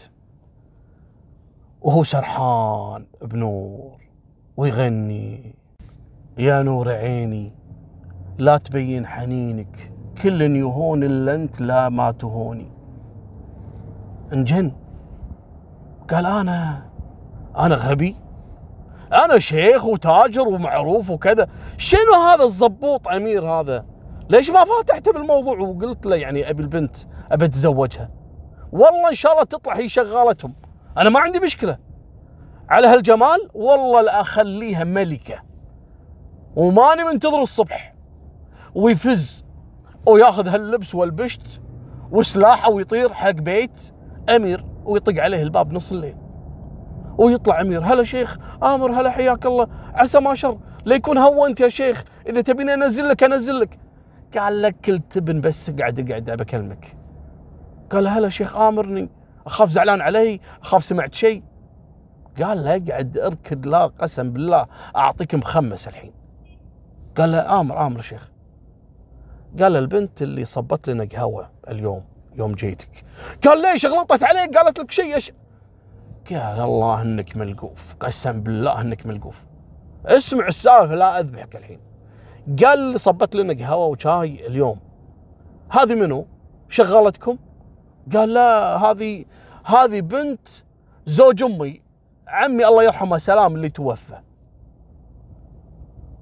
[1.80, 4.00] وهو سرحان بنور
[4.56, 5.54] ويغني.
[6.38, 7.52] يا نور عيني
[8.38, 9.92] لا تبين حنينك
[10.22, 12.77] كل يهون إلا أنت لا ما تهوني.
[14.32, 14.72] انجن.
[16.10, 16.82] قال أنا
[17.56, 18.16] أنا غبي.
[19.12, 21.48] أنا شيخ وتاجر ومعروف وكذا.
[21.76, 23.84] شنو هذا الزبوط أمير هذا؟
[24.30, 26.96] ليش ما فاتحت بالموضوع؟ وقلت له يعني أبي البنت
[27.32, 28.10] أبي أتزوجها.
[28.72, 30.54] والله إن شاء الله تطلع هي شغالتهم.
[30.98, 31.78] أنا ما عندي مشكلة.
[32.68, 35.42] على هالجمال والله لا أخليها ملكة.
[36.56, 37.94] وماني منتظر الصبح.
[38.74, 39.44] ويفز
[40.06, 41.60] وياخذ هاللبس والبشت
[42.10, 43.80] وسلاحه ويطير حق بيت.
[44.28, 46.16] أمير ويطق عليه الباب نص الليل.
[47.18, 49.68] ويطلع أمير هلا شيخ آمر هلا حياك الله.
[49.94, 52.04] عسى ما شر لا يكون هونت يا شيخ.
[52.26, 53.78] إذا تبيني أنزل لك أنزل لك.
[54.38, 56.96] قال لك كل تبن بس اقعد اقعد بكلمك.
[57.90, 59.10] قال هلا شيخ آمرني.
[59.46, 61.42] أخاف زعلان علي أخاف سمعت شيء.
[62.42, 66.12] قال له اقعد اركد لا قسم بالله أعطيك مخمس الحين.
[67.16, 68.30] قال له آمر آمر شيخ.
[69.60, 72.04] قال البنت اللي صبت لنا قهوة اليوم.
[72.34, 73.04] يوم جيتك.
[73.44, 75.32] قال ليش غلطت عليك؟ قالت لك شيء يش...
[76.30, 79.46] قال الله إنك ملقوف قسم بالله إنك ملقوف.
[80.06, 81.80] اسمع السالفة لا أذبحك الحين.
[82.64, 84.80] قال صبت لنا قهوة وشاي اليوم.
[85.70, 86.26] هذه منو؟
[86.68, 87.38] شغلتكم؟
[88.14, 89.24] قال لا هذه
[89.64, 90.48] هذه بنت
[91.06, 91.82] زوج أمي.
[92.28, 94.18] عمي الله يرحمه سلام اللي توفى.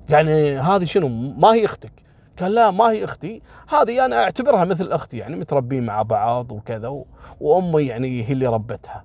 [0.08, 2.05] يعني هذه شنو؟ ما هي أختك.
[2.40, 3.42] قال لا ما هي أختي.
[3.68, 7.06] هذه أنا أعتبرها مثل أختي يعني متربين مع بعض وكذا و...
[7.40, 9.04] وأمي يعني هي اللي ربتها.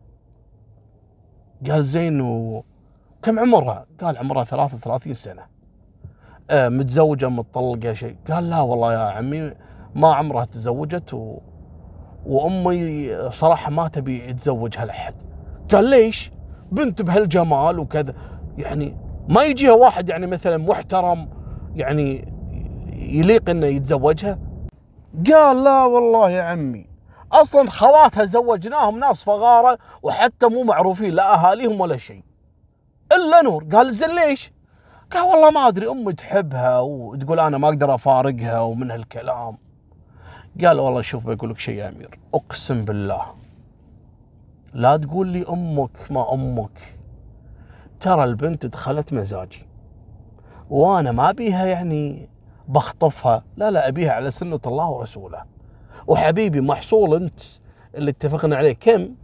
[1.70, 5.42] قال زين وكم عمرها؟ قال عمرها 33 سنة.
[6.50, 8.16] آه متزوجة متطلقة شيء.
[8.32, 9.52] قال لا والله يا عمي
[9.96, 11.38] ما عمرها تزوجت و...
[12.26, 15.16] وأمي صراحة ما تبي تزوجها لحد
[15.72, 16.32] قال ليش؟
[16.72, 18.14] بنت بهالجمال وكذا.
[18.58, 18.98] يعني
[19.30, 21.30] ما يجيها واحد يعني مثلا محترم
[21.76, 22.31] يعني
[23.02, 24.40] يليق إنه يتزوجها؟
[25.32, 26.86] قال لا والله يا عمي.
[27.32, 32.24] أصلا خواتها زوجناهم ناس فغاره وحتى مو معروفين لا أهاليهم ولا شيء.
[33.12, 33.64] إلا نور.
[33.64, 34.52] قال زين ليش؟
[35.12, 39.58] قال والله ما أدري امي تحبها وتقول أنا ما أقدر أفارقها ومن هالكلام.
[40.64, 43.26] قال والله شوف بقول لك شيء يا أمير أقسم بالله
[44.74, 46.98] لا تقول لي أمك ما أمك.
[48.00, 49.66] ترى البنت دخلت مزاجي
[50.70, 52.30] وأنا ما بيها يعني
[52.68, 53.44] بخطفها.
[53.58, 55.44] لا لا أبيها على سنة الله ورسوله.
[56.08, 57.40] وحبيبي محصول أنت
[57.96, 58.74] اللي اتفقنا عليه.
[58.74, 59.16] كم؟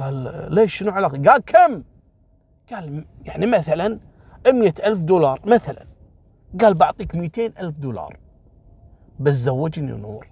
[0.00, 1.82] قال ليش شنو علاقة؟ قال كم؟
[2.72, 3.98] قال يعني مثلا
[4.46, 5.86] مئة ألف دولار مثلا.
[6.60, 8.16] قال بعطيك مئتين ألف دولار.
[9.20, 10.26] بس زوجني نور.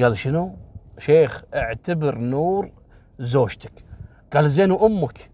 [0.00, 0.54] قال شنو؟
[0.98, 2.70] شيخ اعتبر نور
[3.18, 3.72] زوجتك.
[4.34, 5.30] قال زين وأمك؟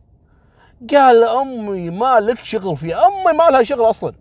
[0.91, 3.07] قال أمي ما لك شغل فيها.
[3.07, 4.13] أمي ما لها شغل أصلا.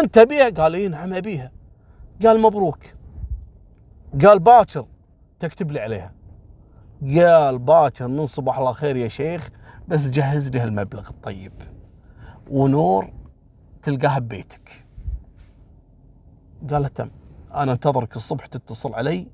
[0.00, 1.50] أنت تبيها قال إي نعم أبيها.
[2.22, 2.78] قال مبروك.
[4.24, 4.86] قال باكر
[5.38, 6.12] تكتب لي عليها.
[7.16, 9.48] قال باكر من صباح الله خير يا شيخ
[9.88, 11.52] بس جهز لي هالمبلغ الطيب.
[12.50, 13.12] ونور
[13.82, 14.84] تلقاها ببيتك.
[16.70, 17.10] قال تم.
[17.54, 19.28] أنا انتظرك الصبح تتصل علي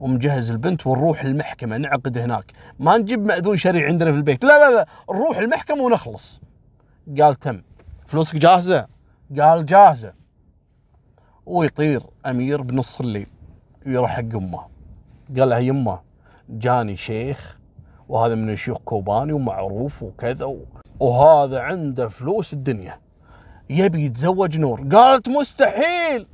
[0.00, 2.52] ومجهز البنت ونروح المحكمة نعقد هناك.
[2.78, 4.44] ما نجيب مأذون شرعي عندنا في البيت.
[4.44, 6.40] لا لا لا نروح المحكمة ونخلص.
[7.20, 7.62] قال تم.
[8.06, 8.89] فلوسك جاهزة؟
[9.38, 10.12] قال جاهزة.
[11.46, 13.26] ويطير أمير بنص الليل
[13.86, 14.66] يروح حق أمه.
[15.38, 16.00] قال لها يمه
[16.48, 17.58] جاني شيخ
[18.08, 20.56] وهذا من الشيوخ كوباني ومعروف وكذا
[21.00, 23.00] وهذا عنده فلوس الدنيا.
[23.70, 24.88] يبي يتزوج نور.
[24.92, 26.26] قالت مستحيل!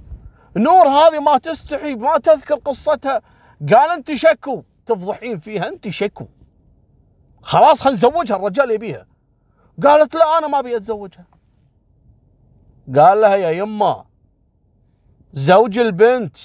[0.56, 3.22] نور هذه ما تستحي ما تذكر قصتها.
[3.72, 6.26] قال أنت شكو تفضحين فيها أنت شكو.
[7.42, 9.06] خلاص خلينا نزوجها الرجال يبيها.
[9.82, 11.35] قالت لا أنا ما أبي أتزوجها.
[12.96, 14.04] قال لها يا يمه
[15.32, 16.36] زوج البنت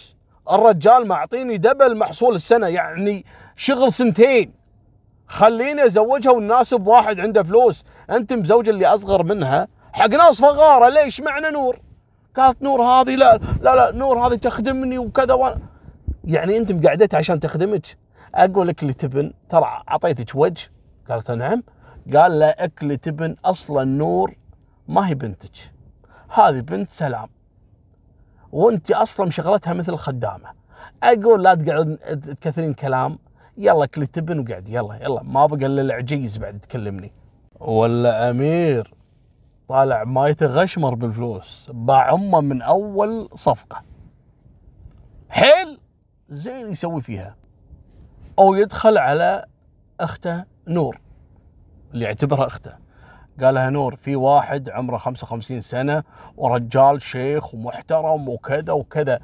[0.52, 3.26] الرجال معطيني دبل محصول السنة يعني
[3.56, 4.54] شغل سنتين.
[5.28, 7.84] خليني أزوجها ونناسب واحد عنده فلوس.
[8.10, 9.68] انت مزوج اللي أصغر منها.
[9.94, 11.80] حق ناس فغاره ليش معنا نور؟
[12.36, 15.56] قالت نور هذه لا لا لا نور هذه تخدمني وكذا و...
[16.24, 17.98] يعني انت مقعدتها عشان تخدمك؟
[18.36, 20.72] أقول لك اللي تبن ترى أعطيتك وجه؟
[21.10, 21.64] قالت نعم.
[22.14, 24.36] قال لا اكل تبن أصلا نور
[24.88, 25.72] ما هي بنتك.
[26.34, 27.30] هذه بنت سلام.
[28.52, 30.50] وانت أصلا مشغلتها مثل خدامة.
[31.04, 31.98] أقول لا تقعد
[32.42, 33.20] تكثرين كلام.
[33.58, 34.68] يلا كل تبن وقعد.
[34.68, 35.24] يلا يلا.
[35.24, 37.12] ما بقى إلا العجيز بعد تكلمني.
[37.60, 38.94] ولا أمير.
[39.68, 41.72] طالع ما يتغشمر بالفلوس.
[41.74, 43.82] باع أمه من أول صفقة.
[45.30, 45.80] حيل!
[46.30, 47.36] زين يسوي فيها.
[48.40, 49.46] أو يدخل على
[50.00, 51.02] أخته نور.
[51.94, 52.81] اللي يعتبرها أخته.
[53.40, 56.04] قال لها نور في واحد عمره 55 سنة
[56.38, 59.20] ورجال شيخ ومحترم وكذا وكذا.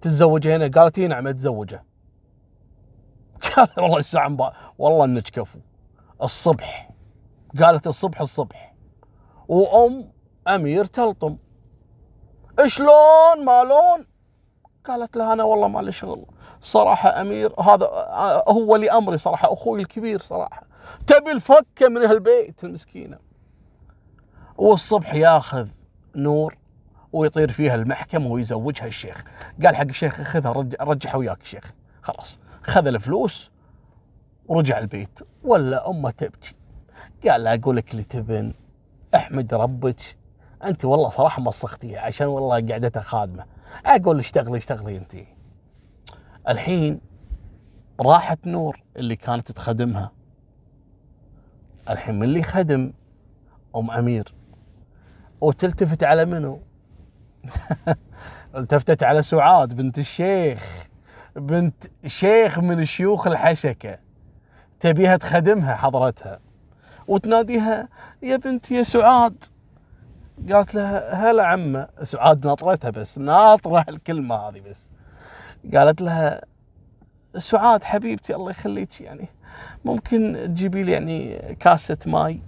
[0.00, 1.84] تتزوج هنا؟ قالت إي نعم أتزوجه.
[3.56, 5.58] قال والله الساعة والله إنك كفو.
[6.22, 6.90] الصبح
[7.62, 8.74] قالت الصبح الصبح.
[9.48, 10.12] وأم
[10.48, 11.36] أمير تلطم.
[12.66, 14.06] شلون مالون؟
[14.84, 16.26] قالت له أنا والله ما لي شغل.
[16.62, 17.86] صراحة أمير هذا
[18.48, 20.66] هو ولي أمري صراحة أخوي الكبير صراحة.
[21.06, 23.25] تبي الفكة من هالبيت المسكينة.
[24.58, 25.68] والصبح ياخذ
[26.16, 26.56] نور
[27.12, 29.24] ويطير فيها المحكمة ويزوجها الشيخ.
[29.64, 32.40] قال حق الشيخ خذها رجع رجعها وياك الشيخ خلاص.
[32.62, 33.50] خذ الفلوس
[34.48, 35.20] ورجع البيت.
[35.44, 36.54] ولا أمة تبكي.
[37.28, 38.54] قال لا أقول لك اللي تبن.
[39.14, 40.16] أحمد ربك.
[40.64, 43.44] أنت والله صراحة مسختيها عشان والله قعدتها خادمه
[43.86, 45.16] أقول اشتغلي اشتغلي أنت.
[46.48, 47.00] الحين
[48.00, 50.12] راحت نور اللي كانت تخدمها.
[51.88, 52.92] الحين من اللي خدم؟
[53.76, 54.35] أم أمير.
[55.40, 56.60] وتلتفت على منو؟
[58.56, 60.86] التفتت على سعاد بنت الشيخ.
[61.36, 63.98] بنت شيخ من شيوخ الحسكه
[64.80, 66.38] تبيها تخدمها حضرتها.
[67.08, 67.88] وتناديها
[68.22, 69.44] يا بنت يا سعاد.
[70.52, 71.88] قالت لها هلا عمة.
[72.02, 74.86] سعاد ناطرتها بس ناطرة الكلمة هذه بس.
[75.74, 76.40] قالت لها
[77.38, 79.28] سعاد حبيبتي الله يخليك يعني
[79.84, 82.40] ممكن تجيبي لي يعني كاسة ماي؟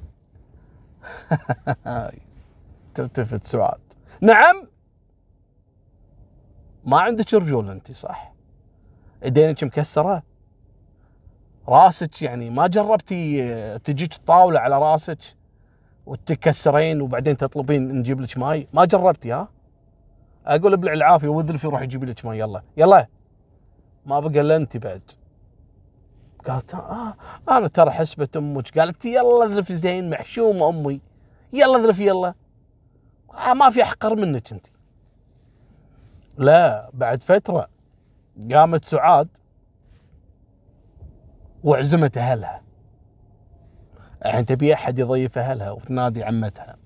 [2.98, 3.80] تلتفت سعاد
[4.20, 4.66] نعم.
[6.84, 8.32] ما عندك رجول انت صح؟
[9.24, 10.22] إيدينك مكسرة؟
[11.68, 15.18] راسك يعني ما جربتي تجيك طاوله على راسك
[16.06, 19.48] وتكسرين وبعدين تطلبين نجيب لك ماي؟ ما جربتي ها؟
[20.46, 22.62] أقول ابلع العافية وذلفي روح يجيب لك ماي يلا.
[22.76, 23.06] يلا.
[24.06, 25.10] ما بقى إلا أنت بعد.
[26.48, 27.14] قالت آه
[27.48, 28.78] أنا ترى حسبة أمك.
[28.78, 31.00] قالت يلا ذلفي زين محشومة أمي.
[31.52, 32.28] يلا ذلفي يلا.
[32.28, 32.34] آه
[33.46, 34.66] ما في احقر منك أنت.
[36.38, 37.68] لا بعد فترة
[38.52, 39.28] قامت سعاد
[41.64, 42.62] وعزمت أهلها.
[44.26, 46.76] الحين تبي أحد يضيف أهلها وتنادي عمتها.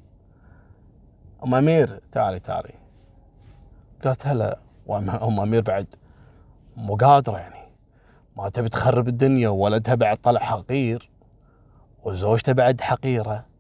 [1.45, 2.75] أم أمير تعالي تعالي.
[4.05, 4.59] قالت هلا.
[4.87, 5.87] وام أمير بعد
[6.77, 7.63] مو قادرة يعني.
[8.37, 11.11] ما تبي تخرب الدنيا وولدها بعد طلع حقير
[12.05, 13.52] وزوجته بعد حقيرة.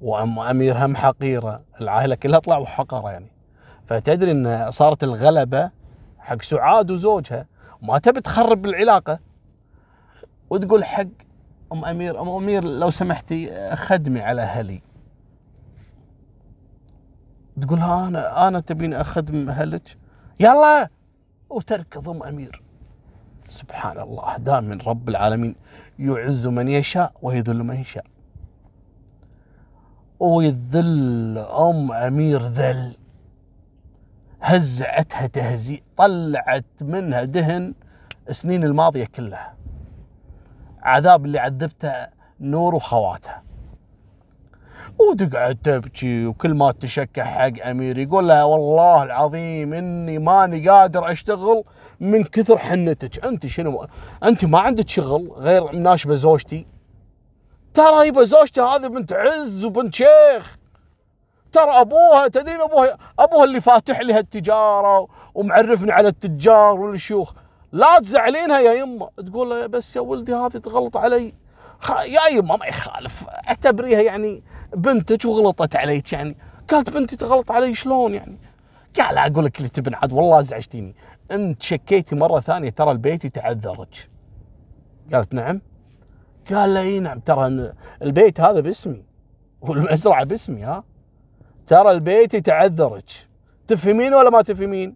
[0.00, 1.62] وأم أمير هم حقيرة.
[1.80, 3.30] العائلة كلها طلعوا حقرة يعني.
[3.86, 5.70] فتدري إن صارت الغلبة
[6.18, 7.46] حق سعاد وزوجها؟
[7.82, 9.18] ما تبي تخرب العلاقة؟
[10.50, 11.06] وتقول حق
[11.72, 14.82] أم أمير أم أمير لو سمحتي خدمي على أهلي.
[17.60, 19.96] تقول أنا أنا تبيني أخدم أهلك؟
[20.40, 20.88] يلا!
[21.50, 22.62] وتركض أم أمير.
[23.48, 25.54] سبحان الله دائما رب العالمين
[25.98, 28.04] يعز من يشاء ويذل من يشاء.
[30.20, 32.96] ويذل أم أمير ذل.
[34.42, 37.74] هزعتها تهزيء طلعت منها دهن
[38.28, 39.54] السنين الماضية كلها.
[40.82, 41.92] عذاب اللي عذبته
[42.40, 43.42] نور وخواتها
[44.98, 51.64] وتقعد تبكي وكل ما تشكى حق أمير يقول لها والله العظيم إني ماني قادر أشتغل
[52.00, 53.24] من كثر حنتك.
[53.24, 53.86] أنت شنو؟
[54.24, 56.66] أنت ما عندك شغل غير مناشبة زوجتي.
[57.78, 60.58] ترى يبا زوجتي هذه بنت عز وبنت شيخ.
[61.52, 67.32] ترى أبوها تدرين أبوها أبوها اللي فاتح لي هالتجاره ومعرفني على التجار والشيوخ.
[67.72, 69.10] لا تزعلينها يا يمه.
[69.26, 71.34] تقول له بس يا ولدي هذه تغلط علي.
[72.06, 73.24] يا يمه ما يخالف.
[73.48, 74.42] أعتبريها يعني
[74.74, 76.36] بنتك وغلطت عليك يعني.
[76.70, 78.38] قالت بنتي تغلط علي شلون يعني؟
[79.00, 80.94] قال أقول لك اللي تبن عاد والله ازعجتيني
[81.30, 84.08] انت شكيتي مرة ثانية ترى البيت يتعذرك.
[85.12, 85.60] قالت نعم.
[86.52, 87.72] قال له إي نعم ترى
[88.02, 89.04] البيت هذا باسمي
[89.60, 90.84] والمزرعة باسمي ها؟
[91.66, 93.10] ترى البيت يتعذرك.
[93.66, 94.94] تفهمين ولا ما تفهمين؟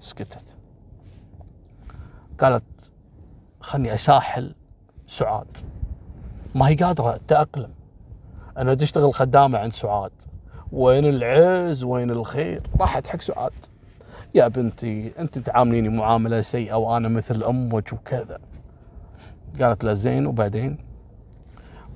[0.00, 0.44] سكتت.
[2.40, 2.64] قالت
[3.60, 4.54] خلني أساحل
[5.06, 5.56] سعاد.
[6.54, 7.70] ما هي قادرة تأقلم.
[8.58, 10.12] أنا تشتغل خدامة عند سعاد.
[10.72, 13.52] وين العز؟ وين الخير؟ راحت حق سعاد.
[14.34, 18.38] يا بنتي أنت تعامليني معاملة سيئة وأنا مثل أمك وكذا.
[19.60, 20.78] قالت له زين وبعدين؟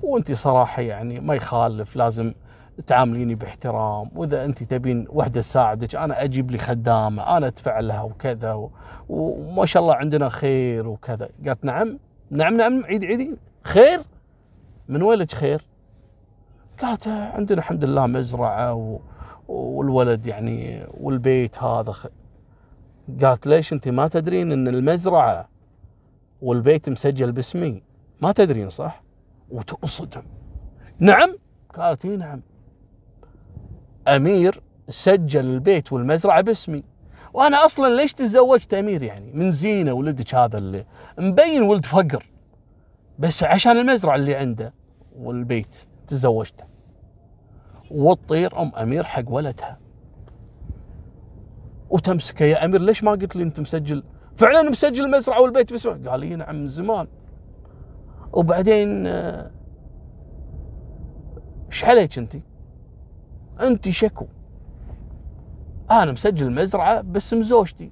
[0.03, 2.33] وانت صراحة يعني ما يخالف لازم
[2.87, 4.09] تعامليني باحترام.
[4.15, 8.69] وإذا انت تبين وحدة تساعدك أنا أجيب لي خدامة أنا أدفع لها وكذا
[9.09, 11.29] وما شاء الله عندنا خير وكذا.
[11.47, 11.99] قالت نعم
[12.31, 13.37] نعم نعم عيد عيدي.
[13.63, 13.99] خير؟
[14.87, 15.61] من لك خير؟
[16.81, 18.99] قالت عندنا الحمد لله مزرعة و...
[19.47, 22.07] والولد يعني والبيت هذا خ...
[23.21, 25.49] قالت ليش أنت ما تدرين إن المزرعة
[26.43, 27.83] والبيت مسجل باسمي.
[28.21, 29.03] ما تدرين صح؟
[29.49, 30.23] وتنصدم.
[30.99, 31.35] نعم؟
[31.75, 32.41] قالت إي نعم.
[34.07, 36.83] أمير سجل البيت والمزرعة باسمي.
[37.33, 40.85] وأنا أصلا ليش تزوجت أمير يعني؟ من زينة ولدك هذا اللي
[41.17, 42.25] مبين ولد فقر.
[43.19, 44.73] بس عشان المزرعة اللي عنده
[45.19, 45.77] والبيت
[46.07, 46.63] تزوجته.
[47.91, 49.79] وتطير أم أمير حق ولدها.
[51.89, 52.45] وتمسكه.
[52.45, 54.03] يا أمير ليش ما قلت لي أنت مسجل
[54.37, 57.07] فعلا مسجل المزرعة والبيت باسمه قال لي نعم من زمان.
[58.33, 59.51] وبعدين آه،
[61.71, 62.35] إيش عليك أنت؟
[63.61, 64.25] أنت شكو.
[65.91, 67.91] أنا مسجل المزرعة باسم زوجتي.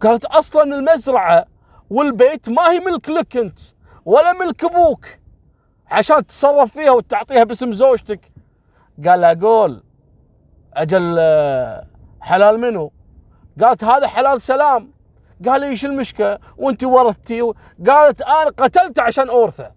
[0.00, 1.46] قالت أصلا المزرعة
[1.90, 3.58] والبيت ما هي ملك لك أنت
[4.04, 5.06] ولا ملك أبوك
[5.86, 8.32] عشان تتصرف فيها وتعطيها باسم زوجتك.
[9.06, 9.82] قال أقول
[10.74, 11.86] أجل آه،
[12.20, 12.92] حلال منو؟
[13.60, 14.90] قالت هذا حلال سلام.
[15.46, 17.40] قال لي إيش المشكلة؟ وأنت ورثتي
[17.86, 19.72] قالت أنا قتلته عشان أورثه.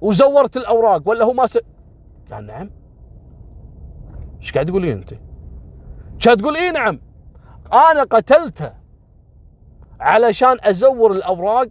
[0.00, 1.58] وزورت الأوراق ولا هو ما س...
[2.32, 2.70] قال نعم.
[4.40, 5.14] إيش قاعد تقولين أنت؟
[6.20, 7.00] كانت تقول؟ إي نعم.
[7.72, 8.72] أنا قتلته
[10.00, 11.68] علشان أزور الأوراق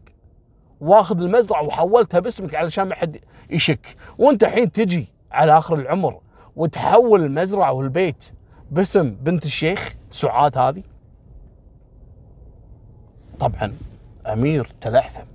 [0.81, 3.17] وأخذ المزرعة وحولتها باسمك علشان ما حد
[3.49, 3.95] يشك.
[4.17, 6.21] وأنت الحين تجي على آخر العمر
[6.55, 8.25] وتحول المزرعة والبيت
[8.71, 10.83] باسم بنت الشيخ سعاد هذه؟
[13.41, 13.73] طبعا
[14.33, 15.25] أمير تلعثم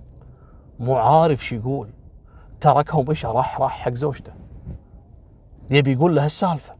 [0.81, 1.89] مو عارف شو يقول.
[2.61, 4.33] تركها ومشى راح راح حق زوجته.
[5.71, 6.75] يبي يقول لها السالفه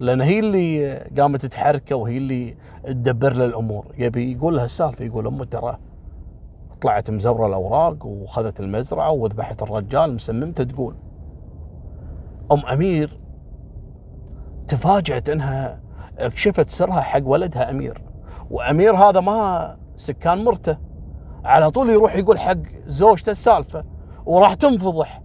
[0.00, 3.86] لأن هي اللي قامت تحركه وهي اللي تدبر له الأمور.
[3.98, 5.78] يبي يقول لها السالفه يقول أمه ترى
[6.80, 10.94] طلعت مزورة الأوراق وخذت المزرعة وذبحت الرجال مسممته تقول.
[12.52, 13.20] أم أمير
[14.68, 15.80] تفاجأت إنها
[16.18, 18.02] اكشفت سرها حق ولدها أمير
[18.50, 20.78] وأمير هذا ما سكان مرته.
[21.44, 23.84] على طول يروح يقول حق زوجته السالفة
[24.26, 25.22] وراح تنفضح.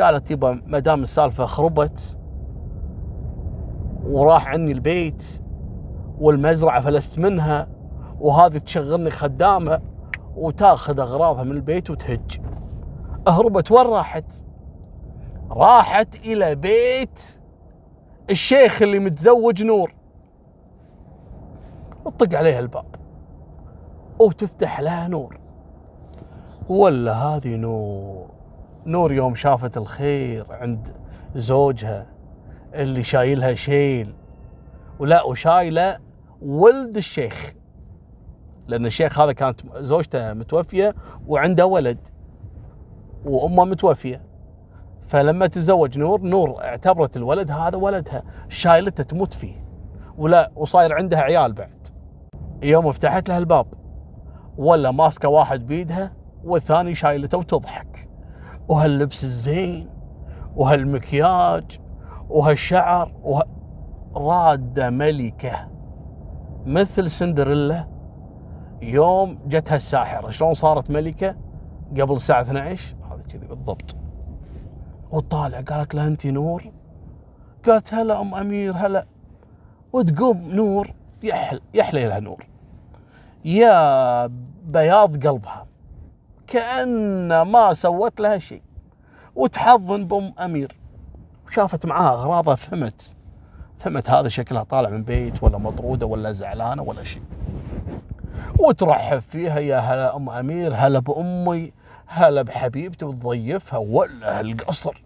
[0.00, 2.18] قالت يبا ما دام السالفة خربت
[4.04, 5.40] وراح عني البيت
[6.18, 7.68] والمزرعة فلست منها
[8.20, 9.80] وهذه تشغلني خدامة
[10.36, 12.40] وتاخذ أغراضها من البيت وتهج.
[13.28, 14.24] هربت وين راحت؟
[15.50, 17.38] راحت إلى بيت
[18.30, 19.94] الشيخ اللي متزوج نور.
[22.04, 23.05] وطق عليها الباب.
[24.18, 25.38] وتفتح لها نور.
[26.68, 28.30] ولا هذه نور.
[28.86, 30.88] نور يوم شافت الخير عند
[31.34, 32.06] زوجها
[32.74, 34.14] اللي شايلها شيل.
[34.98, 35.98] ولا وشايلة
[36.42, 37.52] ولد الشيخ.
[38.68, 40.94] لأن الشيخ هذا كانت زوجته متوفية
[41.26, 42.08] وعنده ولد
[43.24, 44.22] وأمه متوفية.
[45.06, 48.22] فلما تزوج نور نور اعتبرت الولد هذا ولدها.
[48.48, 49.66] شايلته تموت فيه.
[50.18, 51.88] ولا وصاير عندها عيال بعد.
[52.62, 53.66] يوم فتحت لها الباب.
[54.58, 56.12] ولا ماسكة واحد بيدها
[56.44, 58.08] والثاني شايلته وتضحك.
[58.68, 59.88] وهاللبس الزين
[60.56, 61.80] وهالمكياج
[62.28, 63.42] وهالشعر وه...
[64.16, 65.68] رادة ملكة.
[66.66, 67.88] مثل سندريلا.
[68.82, 71.36] يوم جتها الساحرة شلون صارت ملكة؟
[71.90, 73.96] قبل الساعة 12 هذا كذي بالضبط.
[75.10, 76.72] وطالع قالت لها انت نور؟
[77.66, 79.06] قالت هلا أم أمير هلا.
[79.92, 80.90] وتقوم نور
[81.22, 82.46] يحل يحلي لها نور.
[83.46, 84.26] يا
[84.64, 85.66] بياض قلبها
[86.46, 88.62] كأن ما سوت لها شيء
[89.34, 90.76] وتحضن بأم أمير.
[91.46, 93.14] وشافت معاها أغراضها فهمت
[93.78, 97.22] فهمت هذا شكلها طالع من بيت ولا مطرودة ولا زعلانة ولا شيء.
[98.58, 101.72] وترحب فيها يا هلا أم أمير هلا بأمي
[102.06, 105.02] هلا بحبيبتي وتضيفها ولا هالقصر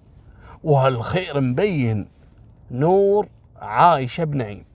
[0.65, 2.09] وهالخير مبين
[2.71, 3.29] نور
[3.61, 4.70] عايشة بنعيم.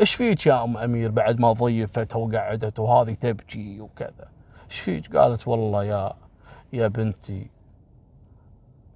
[0.00, 4.28] إيش فيك يا ام امير بعد ما ضيفت وقعدت وهذه تبكي وكذا؟
[4.70, 6.12] إيش فيك؟ قالت والله يا
[6.72, 7.50] يا بنتي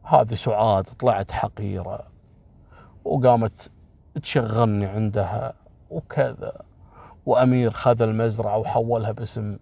[0.04, 2.00] هذه سعاد طلعت حقيرة
[3.04, 3.70] وقامت
[4.22, 5.54] تشغلني عندها
[5.90, 6.52] وكذا.
[7.26, 9.58] وأمير خذ المزرعة وحولها باسم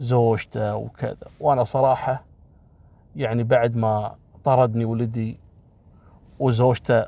[0.00, 1.26] زوجته وكذا.
[1.40, 2.24] وأنا صراحة
[3.16, 4.14] يعني بعد ما
[4.44, 5.38] طردني ولدي
[6.38, 7.06] وزوجته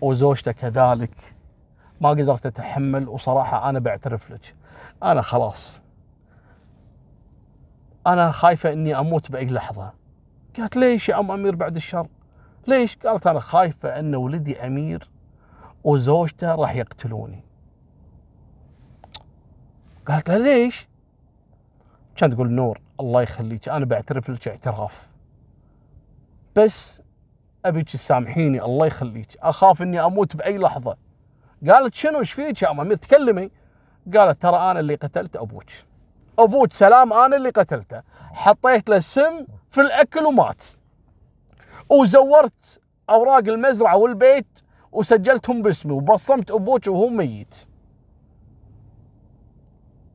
[0.00, 1.34] وزوجته كذلك
[2.02, 4.54] ما قدرت أتحمل وصراحة أنا بعترف لك.
[5.02, 5.82] أنا خلاص.
[8.06, 9.92] أنا خايفة إني أموت بأي لحظة.
[10.56, 12.08] قالت ليش يا أم أمير بعد الشر؟
[12.66, 15.10] ليش؟ قالت أنا خايفة إن ولدي أمير
[15.84, 17.44] وزوجته راح يقتلوني.
[20.06, 20.88] قالت لها ليش؟
[22.16, 25.08] كانت تقول نور الله يخليك أنا بعترف لك اعتراف.
[26.56, 27.02] بس
[27.64, 29.36] أبيك تسامحيني الله يخليك.
[29.40, 30.96] أخاف إني أموت بأي لحظة.
[31.68, 33.50] قالت شنو إيش فيك يا ام امير تكلمي.
[34.14, 35.64] قالت ترى أنا اللي قتلت أبوك.
[36.38, 38.02] أبوك سلام أنا اللي قتلته.
[38.32, 40.62] حطيت له سم في الأكل ومات.
[41.88, 44.46] وزورت أوراق المزرعة والبيت
[44.92, 47.54] وسجلتهم باسمي وبصمت أبوك وهو ميت.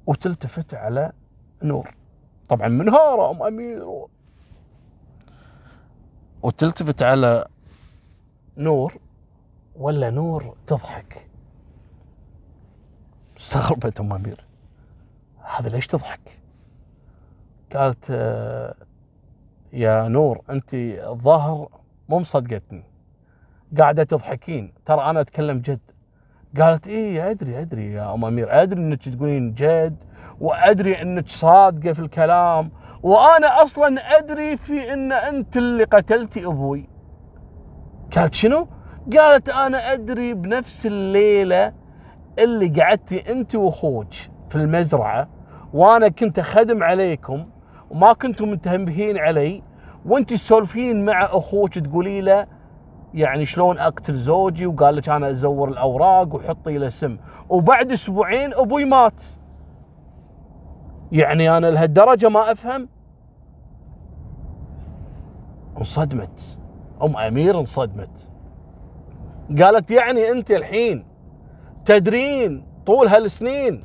[0.08, 1.12] وتلتفت على
[1.64, 1.96] نور.
[2.50, 4.06] طبعا منهاره أم أمير.
[6.44, 7.46] وتلتفت على
[8.58, 8.98] نور.
[9.76, 11.27] ولا نور تضحك.
[13.38, 14.46] استغربت أم أمير.
[15.58, 16.40] هذا ليش تضحك؟
[17.76, 18.76] قالت آه،
[19.74, 21.70] يا نور أنت الظاهر
[22.10, 22.84] مو مصدقتني.
[23.78, 24.74] قاعدة تضحكين.
[24.86, 25.80] ترى أنا أتكلم جد.
[26.58, 28.62] قالت إيه أدري أدري يا أم أمير.
[28.62, 30.04] أدري إنك تقولين جد
[30.40, 32.72] وأدري إنك صادقة في الكلام
[33.04, 36.90] وأنا أصلا أدري في إن أنت اللي قتلتي أبوي.
[38.16, 38.68] قالت شنو؟
[39.18, 41.74] قالت أنا أدري بنفس الليلة
[42.40, 44.14] اللي قعدتي انت واخوك
[44.50, 45.28] في المزرعة
[45.74, 47.46] وأنا كنت اخدم عليكم
[47.92, 49.64] وما كنتم منتبهين علي
[50.06, 52.48] وانت تسولفين مع أخوك تقولي له
[53.14, 57.18] يعني شلون اقتل زوجي؟ وقال لك أنا أزور الأوراق وحطي له سم
[57.50, 59.24] وبعد أسبوعين أبوي مات.
[61.12, 62.90] يعني أنا لهالدرجة ما أفهم.
[65.78, 66.60] انصدمت.
[67.04, 68.30] أم أمير انصدمت.
[69.62, 71.07] قالت يعني أنت الحين
[71.88, 73.84] تدرين طول هالسنين.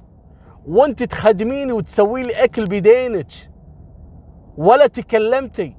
[0.67, 3.33] وانت تخدميني وتسوي لي أكل بيدينك.
[4.57, 5.77] ولا تكلمتي.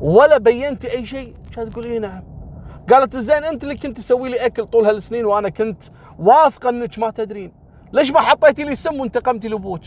[0.00, 1.34] ولا بينتي أي شيء.
[1.52, 2.22] كانت تقول اي نعم
[2.90, 5.82] قالت زين أنت اللي كنت تسوي لي أكل طول هالسنين وأنا كنت
[6.18, 7.52] واثقه أنك ما تدرين.
[7.92, 9.82] ليش ما حطيتي لي سم وانتقمتي لأبوك؟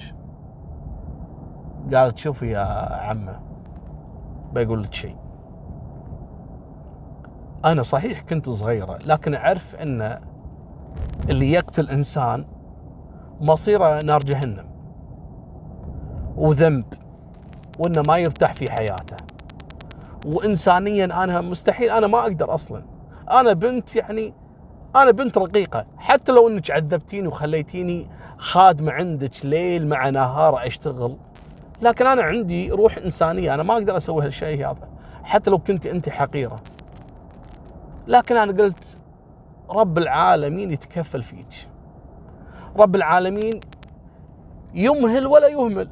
[1.93, 2.59] قالت شوفي يا
[3.01, 3.39] عمة
[4.53, 5.15] بقول لك شيء.
[7.65, 10.28] أنا صحيح كنت صغيرة لكن أعرف أن
[11.29, 12.45] اللي يقتل إنسان
[13.41, 14.69] مصيره نار جهنم
[16.35, 16.85] وذنب
[17.79, 19.17] وإنه ما يرتاح في حياته.
[20.25, 22.83] وانسانيا أنا مستحيل أنا ما أقدر أصلا.
[23.31, 24.33] أنا بنت يعني
[24.95, 25.85] أنا بنت رقيقة.
[25.97, 31.17] حتى لو إنك عذبتيني وخليتيني خادمه عندك ليل مع نهار أشتغل
[31.81, 33.53] لكن أنا عندي روح إنسانية.
[33.53, 34.89] أنا ما أقدر أسوي هالشيء هذا
[35.23, 36.59] حتى لو كنت أنت حقيرة.
[38.07, 38.97] لكن أنا قلت
[39.69, 41.67] رب العالمين يتكفل فيك.
[42.75, 43.59] رب العالمين
[44.73, 45.89] يمهل ولا يهمل.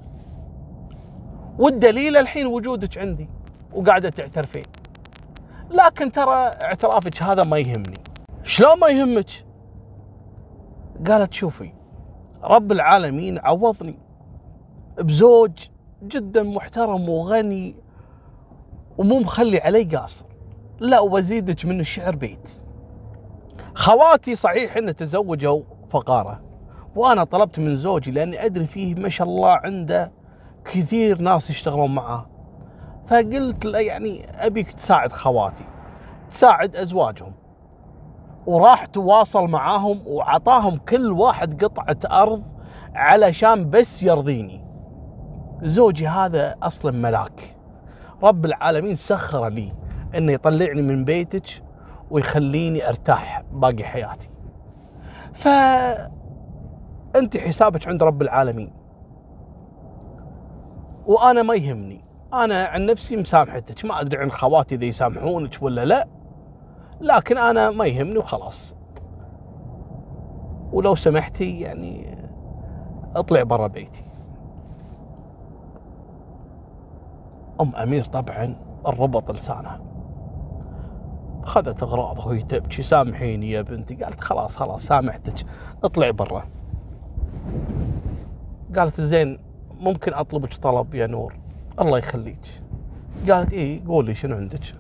[1.60, 3.30] والدليل الحين وجودك عندي
[3.74, 4.64] وقاعدة تعترفين
[5.72, 8.00] لكن ترى اعترافك هذا ما يهمني.
[8.44, 9.46] شلون ما يهمك؟
[11.08, 11.74] قالت شوفي
[12.44, 14.00] رب العالمين عوضني
[14.98, 15.52] بزوج
[16.04, 17.76] جدا محترم وغني
[18.98, 20.26] ومو مخلي علي قاصر.
[20.80, 22.62] لا وبزيدك من الشعر بيت.
[23.78, 26.42] خواتي صحيح إن تزوجوا فقارة.
[26.96, 30.12] وأنا طلبت من زوجي لأني أدري فيه ما شاء الله عنده
[30.66, 32.26] كثير ناس يشتغلون معاه
[33.08, 35.64] فقلت له يعني أبيك تساعد خواتي
[36.30, 37.34] تساعد أزواجهم.
[38.46, 42.44] وراح تواصل معاهم وعطاهم كل واحد قطعة أرض
[42.96, 44.66] علشان بس يرضيني.
[45.62, 47.58] زوجي هذا أصلا ملاك.
[48.24, 49.74] رب العالمين سخر لي
[50.16, 51.67] إنه يطلعني من بيتك
[52.12, 54.30] ويخليني أرتاح باقي حياتي.
[55.34, 55.48] ف
[57.16, 58.74] انت حسابك عند رب العالمين.
[61.06, 62.04] وأنا ما يهمني.
[62.34, 66.08] أنا عن نفسي مسامحتك ما أدري عن خواتي إذا يسامحونك ولا لا.
[67.02, 68.76] لكن أنا ما يهمني وخلاص.
[70.72, 72.18] ولو سمحتي يعني
[73.16, 74.06] أطلع برا بيتي.
[77.62, 78.56] أم أمير طبعا
[78.88, 79.82] الربط لسانها.
[81.48, 82.84] اخذت اغراضها وهي تبكي.
[82.84, 83.96] سامحيني يا بنتي.
[83.96, 85.46] قالت خلاص خلاص سامحتك.
[85.84, 86.48] اطلعي برا.
[88.76, 89.40] قالت زين
[89.80, 91.36] ممكن أطلبك طلب يا نور.
[91.82, 92.62] الله يخليك.
[93.30, 94.76] قالت إيه قولي شنو عندك؟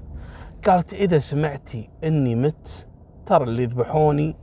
[0.68, 2.88] قالت إذا سمعتي إني مت
[3.26, 4.36] ترى اللي ذبحوني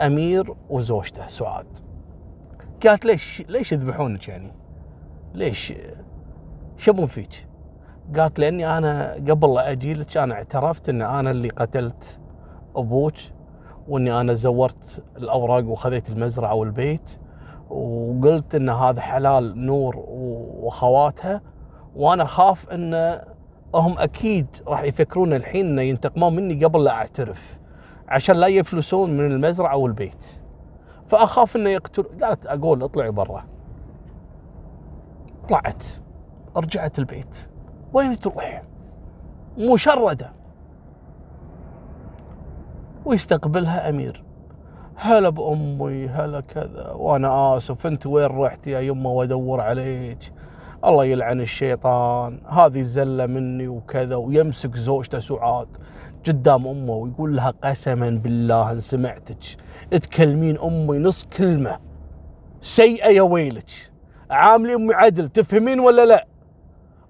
[0.00, 1.66] أمير وزوجته سعاد.
[2.86, 4.52] قالت ليش ليش يذبحونك يعني؟
[5.34, 5.72] ليش
[6.78, 7.46] شبون فيك؟
[8.16, 12.18] قالت لاني أنا قبل لا أجي لك أنا اعترفت إن أنا اللي قتلت
[12.76, 13.14] أبوك
[13.88, 17.18] وإني أنا زورت الأوراق وخذيت المزرعة والبيت
[17.70, 19.96] وقلت إن هذا حلال نور
[20.60, 21.40] واخواتها
[21.96, 23.20] وأنا خاف إن
[23.74, 27.58] هم أكيد راح يفكرون الحين إنه ينتقمون مني قبل لا أعترف
[28.08, 30.26] عشان لا يفلسون من المزرعة والبيت.
[31.06, 33.44] فأخاف إنه يقتل قالت أقول اطلعي برا.
[35.48, 35.84] طلعت
[36.56, 37.49] رجعت البيت.
[37.92, 38.62] وين تروح؟
[39.58, 40.32] مشردة.
[43.04, 44.24] ويستقبلها أمير.
[44.96, 46.90] هلا بأمي هلا كذا.
[46.90, 50.32] وأنا آسف أنت وين رحت يا يمه وأدور عليك؟
[50.84, 52.40] الله يلعن الشيطان.
[52.46, 55.68] هذه زله مني وكذا ويمسك زوجته سعاد
[56.26, 59.44] قدام أمه ويقول لها قسما بالله أن سمعتك.
[59.90, 61.78] تكلمين أمي نص كلمة.
[62.60, 63.70] سيئة يا ويلك.
[64.30, 66.26] عاملي أمي عدل تفهمين ولا لا؟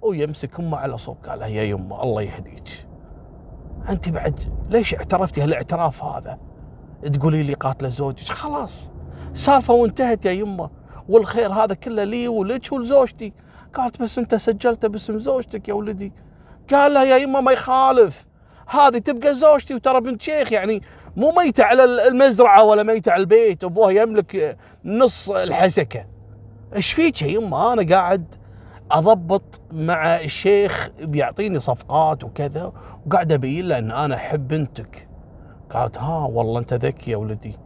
[0.03, 2.87] ويمسك امه على صوب قال يا يمه الله يهديك.
[3.89, 6.39] أنت بعد ليش اعترفتي هالاعتراف هذا؟
[7.13, 8.27] تقولي لي قاتلة زوجك.
[8.27, 8.91] خلاص
[9.35, 10.71] سالفة وانتهت يا يمه
[11.09, 13.33] والخير هذا كله لي ولك ولزوجتي.
[13.75, 16.13] قالت بس أنت سجلته باسم زوجتك يا ولدي.
[16.71, 18.27] قال لها يا يمه ما يخالف.
[18.67, 20.83] هذه تبقى زوجتي وترى بنت شيخ يعني
[21.17, 23.65] مو ميتة على المزرعة ولا ميتة على البيت.
[23.65, 26.07] أبوها يملك نص الحسكة.
[26.77, 28.35] إيش فيك يا يمه أنا قاعد
[28.91, 32.73] أضبط مع الشيخ بيعطيني صفقات وكذا
[33.07, 35.09] وقاعد أبين له أن أنا أحب بنتك.
[35.71, 37.59] قالت ها والله أنت ذكي يا ولدي.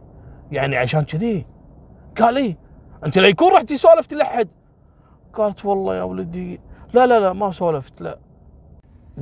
[0.51, 1.45] يعني عشان كذي؟
[2.17, 2.57] قال إيه
[3.05, 4.47] أنت لا يكون رحتي سولفت لحد
[5.33, 6.61] قالت والله يا ولدي
[6.93, 8.19] لا لا لا ما سولفت لا.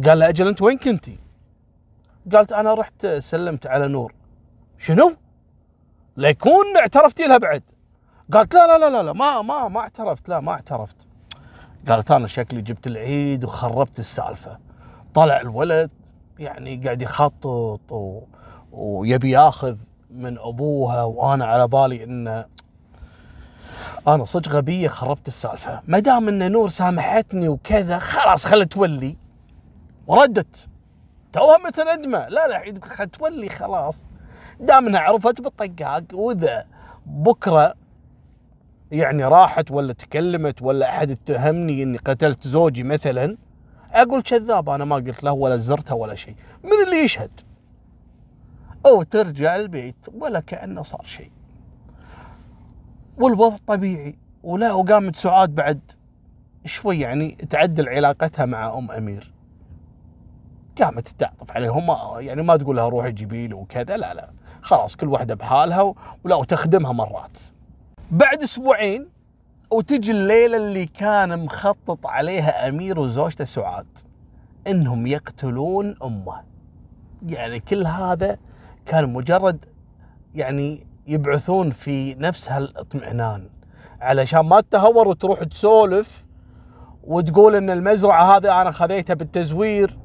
[0.06, 1.20] قال له أجل أنت وين كنتي؟
[2.34, 4.14] قالت أنا رحت سلمت على نور.
[4.78, 5.16] شنو؟
[6.18, 7.64] ليكون اعترفتي لها بعد.
[8.34, 10.96] قالت لا لا لا لا ما ما ما اعترفت لا ما اعترفت.
[11.90, 14.58] قالت أنا شكلي جبت العيد وخربت السالفة.
[15.14, 15.92] طلع الولد
[16.40, 18.22] يعني قاعد يخطط و...
[18.72, 19.78] ويبي ياخذ
[20.12, 22.46] من أبوها وأنا على بالي انه
[24.08, 25.82] أنا صدق غبية خربت السالفة.
[25.88, 29.18] ما دام إن نور سامحتني وكذا خلاص خلت تولي.
[30.08, 30.68] وردت.
[31.34, 33.96] توها متندمه لا لا تولي خلاص.
[34.60, 36.66] دام إنها عرفت بالطقاق واذا
[37.06, 37.74] بكرة
[38.94, 43.38] يعني راحت ولا تكلمت ولا أحد اتهمني إني قتلت زوجي مثلا
[43.92, 46.36] أقول كذاب أنا ما قلت له ولا زرته ولا شيء.
[46.64, 47.32] من اللي يشهد؟
[48.86, 51.32] أو ترجع البيت ولا كأنه صار شيء.
[53.18, 55.80] والوضع طبيعي ولا وقامت سعاد بعد
[56.66, 59.34] شوي يعني تعدل علاقتها مع أم أمير.
[60.82, 64.30] قامت تعطف عليهم يعني ما تقول لها روحي جيبي لي وكذا لا لا.
[64.62, 67.38] خلاص كل واحدة بحالها ولا وتخدمها مرات.
[68.12, 69.10] بعد أسبوعين
[69.72, 73.98] وتجي الليلة اللي كان مخطط عليها أمير وزوجته سعاد
[74.68, 76.42] إنهم يقتلون أمه.
[77.28, 78.38] يعني كل هذا
[78.86, 79.66] كان مجرد
[80.36, 83.50] يعني يبعثون في نفس هالاطمئنان
[84.02, 86.26] علشان ما تتهور وتروح تسولف
[87.04, 89.98] وتقول إن المزرعة هذه أنا خذيتها بالتزوير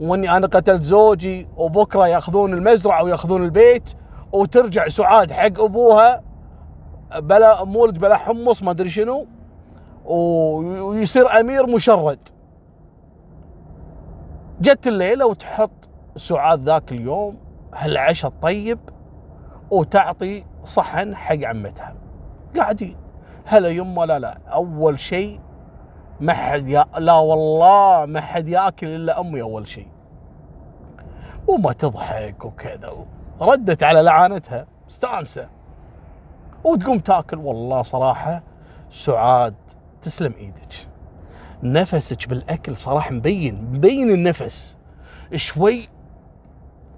[0.00, 3.90] وإني أنا قتلت زوجي وبكرة يأخذون المزرعة ويأخذون البيت
[4.32, 6.33] وترجع سعاد حق أبوها
[7.16, 9.26] بلا مولد بلا حمص ما أدري شنو
[10.04, 12.28] ويصير أمير مشرد.
[14.60, 15.70] جت الليلة وتحط
[16.16, 17.36] سعاد ذاك اليوم
[17.74, 18.78] هالعشاء الطيب
[19.70, 21.94] وتعطي صحن حق عمتها.
[22.56, 22.96] قاعدين.
[23.44, 25.40] هلا يمه لا لا أول شيء
[26.20, 26.84] ما حد يا...
[26.98, 29.88] لا والله ما حد ياكل إلا أمي أول شيء.
[31.48, 32.92] وما تضحك وكذا
[33.40, 35.48] ردت على لعانتها مستانسه
[36.64, 37.38] وتقوم تاكل.
[37.38, 38.42] والله صراحة
[38.90, 39.54] سعاد
[40.02, 40.88] تسلم إيدك.
[41.62, 44.76] نفسك بالأكل صراحة مبين مبين النفس.
[45.34, 45.88] شوي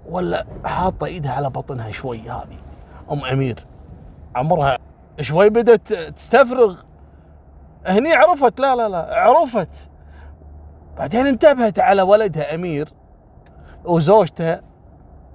[0.09, 2.59] ولا حاطة ايدها على بطنها شوي هذه.
[3.11, 3.65] أم أمير
[4.35, 4.77] عمرها
[5.21, 6.81] شوي بدت تستفرغ.
[7.85, 9.89] هني عرفت لا لا لا عرفت.
[10.97, 12.93] بعدين انتبهت على ولدها أمير
[13.85, 14.59] وزوجته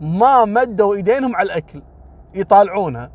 [0.00, 1.82] ما مدوا ايدينهم على الأكل
[2.34, 3.10] يطالعونها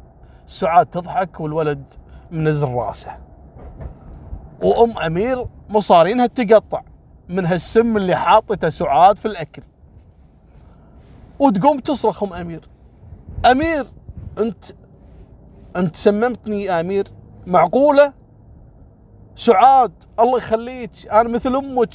[0.47, 1.83] سعاد تضحك والولد
[2.31, 3.17] منزل راسه.
[4.63, 6.81] وأم أمير مصارينها تقطع
[7.29, 9.61] من هالسم اللي حاطته سعاد في الأكل.
[11.39, 12.69] وتقوم تصرخ أم أمير.
[13.45, 13.87] أمير
[14.37, 14.65] أنت
[15.75, 17.07] أنت سممتني يا أمير.
[17.47, 18.13] معقولة؟
[19.35, 20.91] سعاد الله يخليك.
[21.11, 21.93] أنا مثل أمك.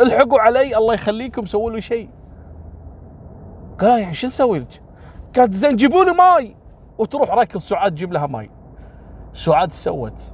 [0.00, 2.10] الحقوا علي الله يخليكم سووا لي شيء.
[3.78, 4.82] قال يعني شو نسوي لك؟
[5.36, 6.56] قالت زين جيبوا لي ماي.
[6.98, 8.50] وتروح ركض سعاد تجيب لها ماي.
[9.32, 10.32] سعاد سوت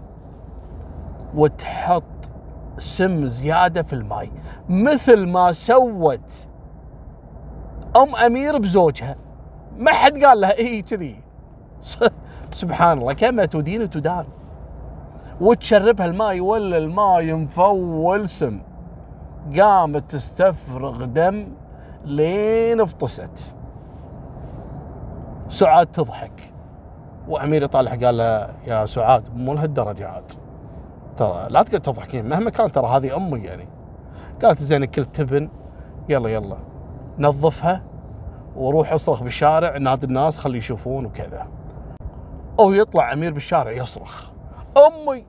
[1.34, 2.04] وتحط
[2.78, 4.30] سم زيادة في الماي.
[4.68, 6.48] مثل ما سوت
[7.96, 9.16] أم أمير بزوجها.
[9.78, 11.20] ما حد قال لها اي كذي.
[12.50, 14.26] سبحان الله كما تدين تدان
[15.40, 18.60] وتشربها الماي ولا الماي مفول سم.
[19.58, 21.46] قامت تستفرغ دم
[22.04, 23.54] لين افطست
[25.48, 26.53] سعاد تضحك.
[27.28, 30.32] وأمير يطالع قال له يا سعاد مو لهالدرجات
[31.16, 33.68] ترى لا تقعد تضحكين مهما كان ترى هذه أمي يعني.
[34.42, 35.48] قالت زين كل تبن
[36.08, 36.56] يلا يلا
[37.18, 37.82] نظفها
[38.56, 41.46] وروح اصرخ بالشارع نادي الناس خلي يشوفون وكذا.
[42.60, 44.30] أو يطلع أمير بالشارع يصرخ
[44.76, 45.24] أمي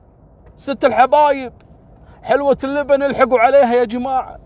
[0.56, 1.52] ست الحبايب
[2.22, 4.38] حلوة اللبن الحقوا عليها يا جماعة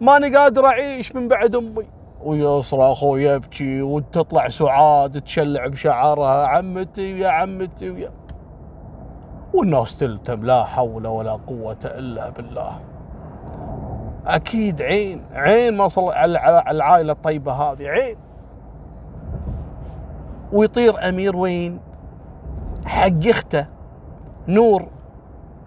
[0.00, 1.86] ماني قادر أعيش من بعد أمي.
[2.24, 8.10] ويصرخ ويبكي وتطلع سعاد تشلع بشعرها عمتي يا عمتي ويا
[9.54, 12.80] والناس تلتم لا حول ولا قوة إلا بالله.
[14.26, 18.16] أكيد عين عين ما صل على العائلة الطيبة هذه عين.
[20.52, 21.80] ويطير أمير وين؟
[22.84, 23.66] حق إخته
[24.48, 24.86] نور.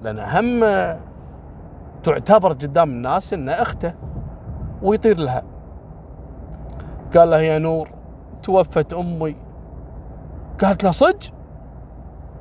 [0.02, 0.60] لأن هم
[2.04, 3.94] تعتبر قدام الناس انها إخته
[4.82, 5.44] ويطير لها.
[7.16, 7.90] قال لها يا نور
[8.44, 9.36] توفت أمي.
[10.62, 11.20] قالت له صدق؟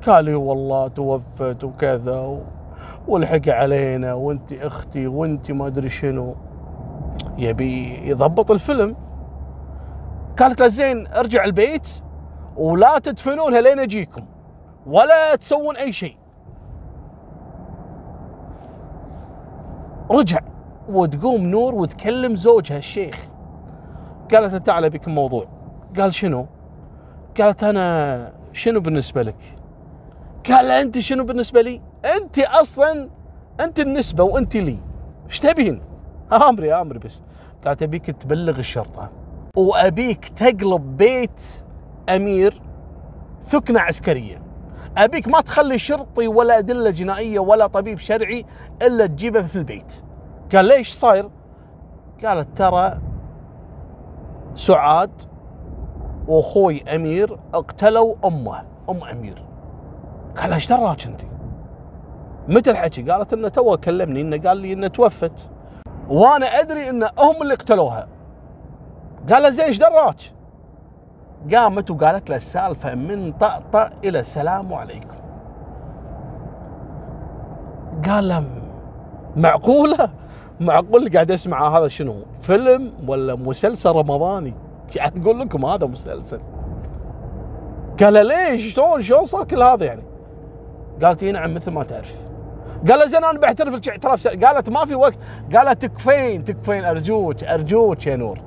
[0.07, 2.41] قال والله توفت وكذا و...
[3.07, 6.35] والحق علينا وانت أختي وانت ما أدري شنو.
[7.37, 8.95] يبي يضبط الفيلم.
[10.39, 11.89] قالت له زين ارجع البيت
[12.57, 14.25] ولا تدفنونها لين أجيكم
[14.87, 16.17] ولا تسوون أي شيء.
[20.11, 20.39] رجع
[20.89, 23.27] وتقوم نور وتكلم زوجها الشيخ.
[24.31, 25.47] قالت له تعال بك موضوع
[25.97, 26.45] قال شنو؟
[27.39, 29.57] قالت أنا شنو بالنسبة لك؟
[30.47, 31.81] قال أنت شنو بالنسبة لي؟
[32.15, 33.09] أنت أصلا
[33.59, 34.79] أنت النسبة وأنت لي.
[35.29, 35.81] إيش تبين؟
[36.33, 37.21] أمري أمري بس.
[37.65, 39.11] قالت أبيك تبلغ الشرطة.
[39.57, 41.41] وأبيك تقلب بيت
[42.09, 42.61] أمير
[43.41, 44.43] ثكنة عسكرية.
[44.97, 48.45] أبيك ما تخلي شرطي ولا أدلة جنائية ولا طبيب شرعي
[48.81, 50.03] إلا تجيبه في البيت.
[50.53, 51.29] قال ليش صاير؟
[52.23, 53.01] قالت ترى
[54.57, 55.11] سعاد
[56.27, 59.43] وأخوي أمير اقتلوا أمه أم أمير.
[60.37, 61.21] قال إيش دراك أنت؟
[62.47, 65.49] متى الحكي؟ قالت إنه تو كلمني إنه قال لي إنه توفت.
[66.09, 68.07] وأنا أدري إن هم اللي قتلوها
[69.29, 70.21] قال له زين إيش دراك؟
[71.53, 75.17] قامت وقالت له السالفة من طقطق إلى السلام عليكم.
[78.05, 78.43] قال له
[79.35, 80.09] معقولة؟
[80.59, 84.53] معقول قاعد أسمع هذا شنو فيلم ولا مسلسل رمضاني؟
[84.97, 86.39] قاعد أقول لكم هذا مسلسل.
[87.99, 90.03] قال ليش شلون؟ شلون صار كل هذا يعني؟
[91.03, 92.13] قالت اي نعم مثل ما تعرف.
[92.89, 95.19] قال زين أنا بعترف لك اعتراف قالت ما في وقت.
[95.55, 98.41] قالت تكفين تكفين أرجوك أرجوك يا نور.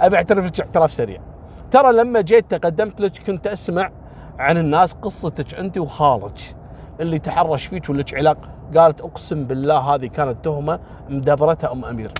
[0.00, 1.20] أبي أعترف لك اعتراف سريع.
[1.70, 3.90] ترى لما جيت تقدمت لك كنت أسمع
[4.38, 6.56] عن الناس قصتك أنت وخالك
[7.00, 8.48] اللي تحرش فيك ولك علاقة.
[8.76, 12.12] قالت أقسم بالله هذه كانت تهمة مدبرتها أم أمير.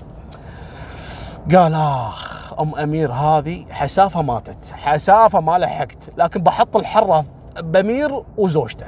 [1.55, 7.25] قال آخ أم أمير هذه حسافة ماتت حسافة ما لحقت لكن بحط الحره
[7.59, 8.85] بامير وزوجته.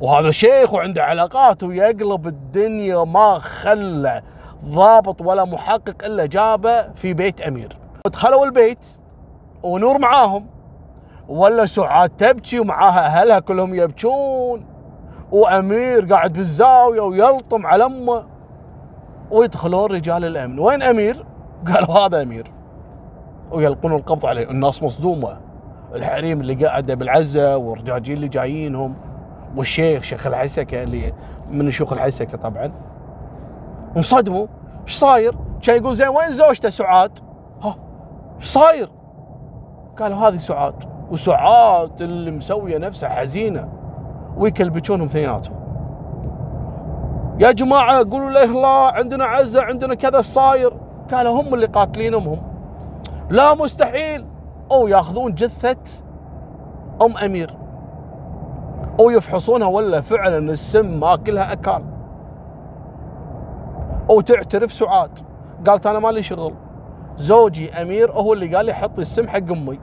[0.00, 4.22] وهذا شيخ وعنده علاقات ويقلب الدنيا ما خلى
[4.64, 7.76] ضابط ولا محقق إلا جابه في بيت أمير.
[8.06, 8.86] دخلوا البيت
[9.62, 10.46] ونور معاهم
[11.28, 14.71] ولا سعاد تبكي ومعاها أهلها كلهم يبكون.
[15.32, 18.24] وامير قاعد بالزاوية ويلطم على أمه.
[19.30, 20.58] ويدخلون رجال الأمن.
[20.58, 21.24] وين أمير؟
[21.74, 22.50] قالوا هذا أمير.
[23.52, 24.50] ويلقون القبض عليه.
[24.50, 25.40] الناس مصدومة.
[25.94, 28.96] الحريم اللي قاعدة بالعزة والرجاجيل اللي جايينهم.
[29.56, 31.12] والشيخ شيخ الحسكة اللي
[31.50, 32.72] من شيوخ الحسكة طبعا.
[33.96, 34.46] انصدموا.
[34.86, 37.18] إيش صاير؟ كان يقول زين وين زوجته؟ سعاد؟
[37.62, 37.76] ها
[38.40, 38.90] إيش صاير؟
[39.98, 40.74] قالوا هذه سعاد.
[41.10, 43.81] وسعاد اللي مسوية نفسها حزينة.
[44.36, 45.62] ويكلبشونهم ثنيناتهم
[47.40, 50.72] يا جماعة قولوا له الله عندنا عزة عندنا كذا صاير.
[51.12, 52.38] قالوا هم اللي قاتلين امهم
[53.30, 54.26] لا مستحيل.
[54.72, 55.76] أو ياخذون جثة
[57.02, 57.56] أم أمير.
[59.00, 61.82] أو يفحصونها ولا فعلا السم ماكلها اكل
[64.10, 65.18] أو تعترف سعاد.
[65.66, 66.54] قالت أنا مالي شغل.
[67.16, 69.78] زوجي أمير هو اللي قال لي حطي السم حق أمي.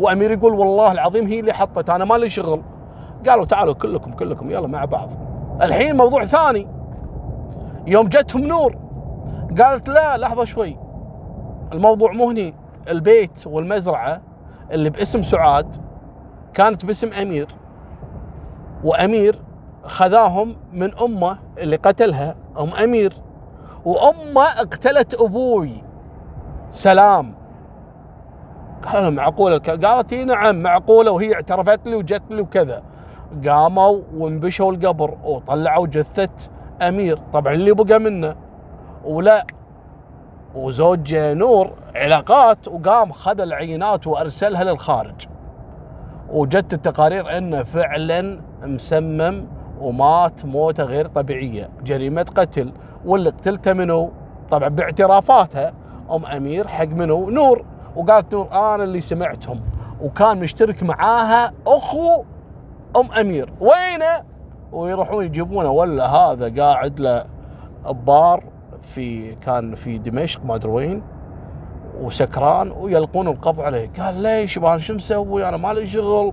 [0.00, 2.62] وأمير يقول والله العظيم هي اللي حطت أنا مالي شغل.
[3.28, 5.10] قالوا تعالوا كلكم كلكم يلا مع بعض.
[5.62, 6.68] الحين موضوع ثاني.
[7.86, 8.76] يوم جتهم نور
[9.60, 10.78] قالت لا لحظة شوي.
[11.72, 12.54] الموضوع مو هني.
[12.88, 14.20] البيت والمزرعة
[14.72, 15.76] اللي باسم سعاد
[16.54, 17.54] كانت باسم أمير.
[18.84, 19.42] وأمير
[19.84, 23.12] خذاهم من أمه اللي قتلها أم أمير.
[23.84, 25.82] وأمه اقتلت أبوي.
[26.70, 27.34] سلام.
[28.92, 32.82] قالوا معقولة؟ قالت إي نعم معقولة وهي اعترفت لي وجت لي وكذا.
[33.46, 36.28] قاموا وانبشوا القبر وطلعوا جثة
[36.82, 37.18] أمير.
[37.32, 38.36] طبعا اللي بقى منه
[39.04, 39.46] ولا
[40.54, 45.26] وزوج نور علاقات وقام خذ العينات وأرسلها للخارج.
[46.30, 49.46] وجدت التقارير انه فعلا مسمم
[49.80, 52.72] ومات موتة غير طبيعية جريمة قتل.
[53.04, 54.10] واللي قتلته منه
[54.50, 55.72] طبعا باعترافاتها
[56.10, 57.64] أم أمير حق منو؟ نور.
[57.96, 59.60] وقالت نور أنا اللي سمعتهم.
[60.02, 62.24] وكان مشترك معاها أخو
[63.00, 63.52] أم أمير.
[63.60, 64.24] وينه؟
[64.72, 65.70] ويروحون يجيبونه.
[65.70, 67.24] ولا هذا قاعد له
[67.84, 68.44] بار
[68.82, 71.02] في كان في دمشق ما أدري وين
[72.00, 73.90] وسكران ويلقون القبض عليه.
[73.98, 76.32] قال ليش أنا شو مسوي؟ أنا ما لي شغل.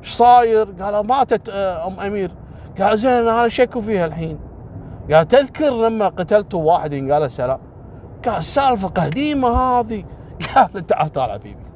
[0.00, 2.30] إيش صاير؟ قال ماتت آه، أم أمير.
[2.80, 4.38] قال زين أنا شكوا فيها الحين.
[5.12, 7.60] قال تذكر لما قتلتوا واحد قال سلام
[8.26, 10.04] قال سالفة قديمة هذه.
[10.54, 11.70] قال تعال تعال حبيبي.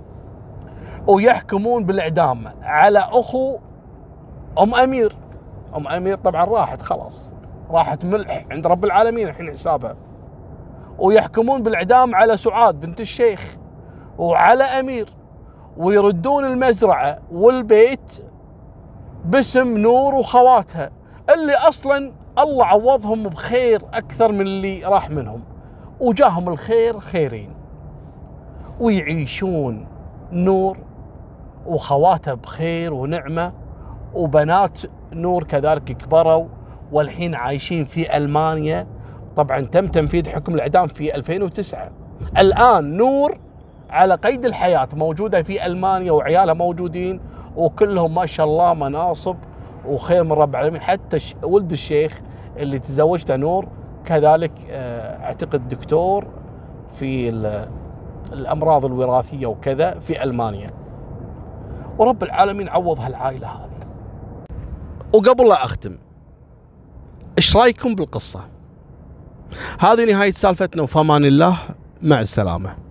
[1.07, 3.59] ويحكمون بالإعدام على أخو
[4.59, 5.17] أم أمير.
[5.77, 7.33] أم أمير طبعا راحت خلاص.
[7.71, 9.97] راحت ملح عند رب العالمين الحين حسابها.
[10.99, 13.57] ويحكمون بالإعدام على سعاد بنت الشيخ
[14.19, 15.09] وعلى أمير.
[15.77, 18.25] ويردون المزرعة والبيت
[19.25, 20.91] باسم نور وخواتها
[21.35, 25.41] اللي أصلا الله عوضهم بخير أكثر من اللي راح منهم.
[26.01, 27.55] وجاهم الخير خيرين.
[28.81, 29.87] ويعيشون
[30.33, 30.79] نور
[31.67, 33.53] وخواتها بخير ونعمة.
[34.15, 34.79] وبنات
[35.13, 36.47] نور كذلك كبروا
[36.93, 38.87] والحين عايشين في ألمانيا.
[39.37, 41.91] طبعا تم تنفيذ حكم الإعدام في 2009
[42.39, 43.39] الآن نور
[43.91, 47.21] على قيد الحياة موجودة في ألمانيا وعيالها موجودين
[47.57, 49.37] وكلهم ما شاء الله مناصب
[49.89, 50.81] وخير من رب العالمين.
[50.81, 52.21] حتى ولد الشيخ
[52.57, 53.69] اللي تزوجته نور
[54.05, 56.27] كذلك آه، أعتقد دكتور
[56.99, 57.29] في
[58.33, 60.71] الأمراض الوراثية وكذا في ألمانيا.
[61.99, 63.74] ورب العالمين عوض هالعائله هذه.
[65.15, 65.99] وقبل لا أختم
[67.39, 68.41] إيش رأيكم بالقصة؟
[69.81, 71.59] هذه نهاية سالفتنا وفمان الله
[72.03, 72.84] مع السلامة.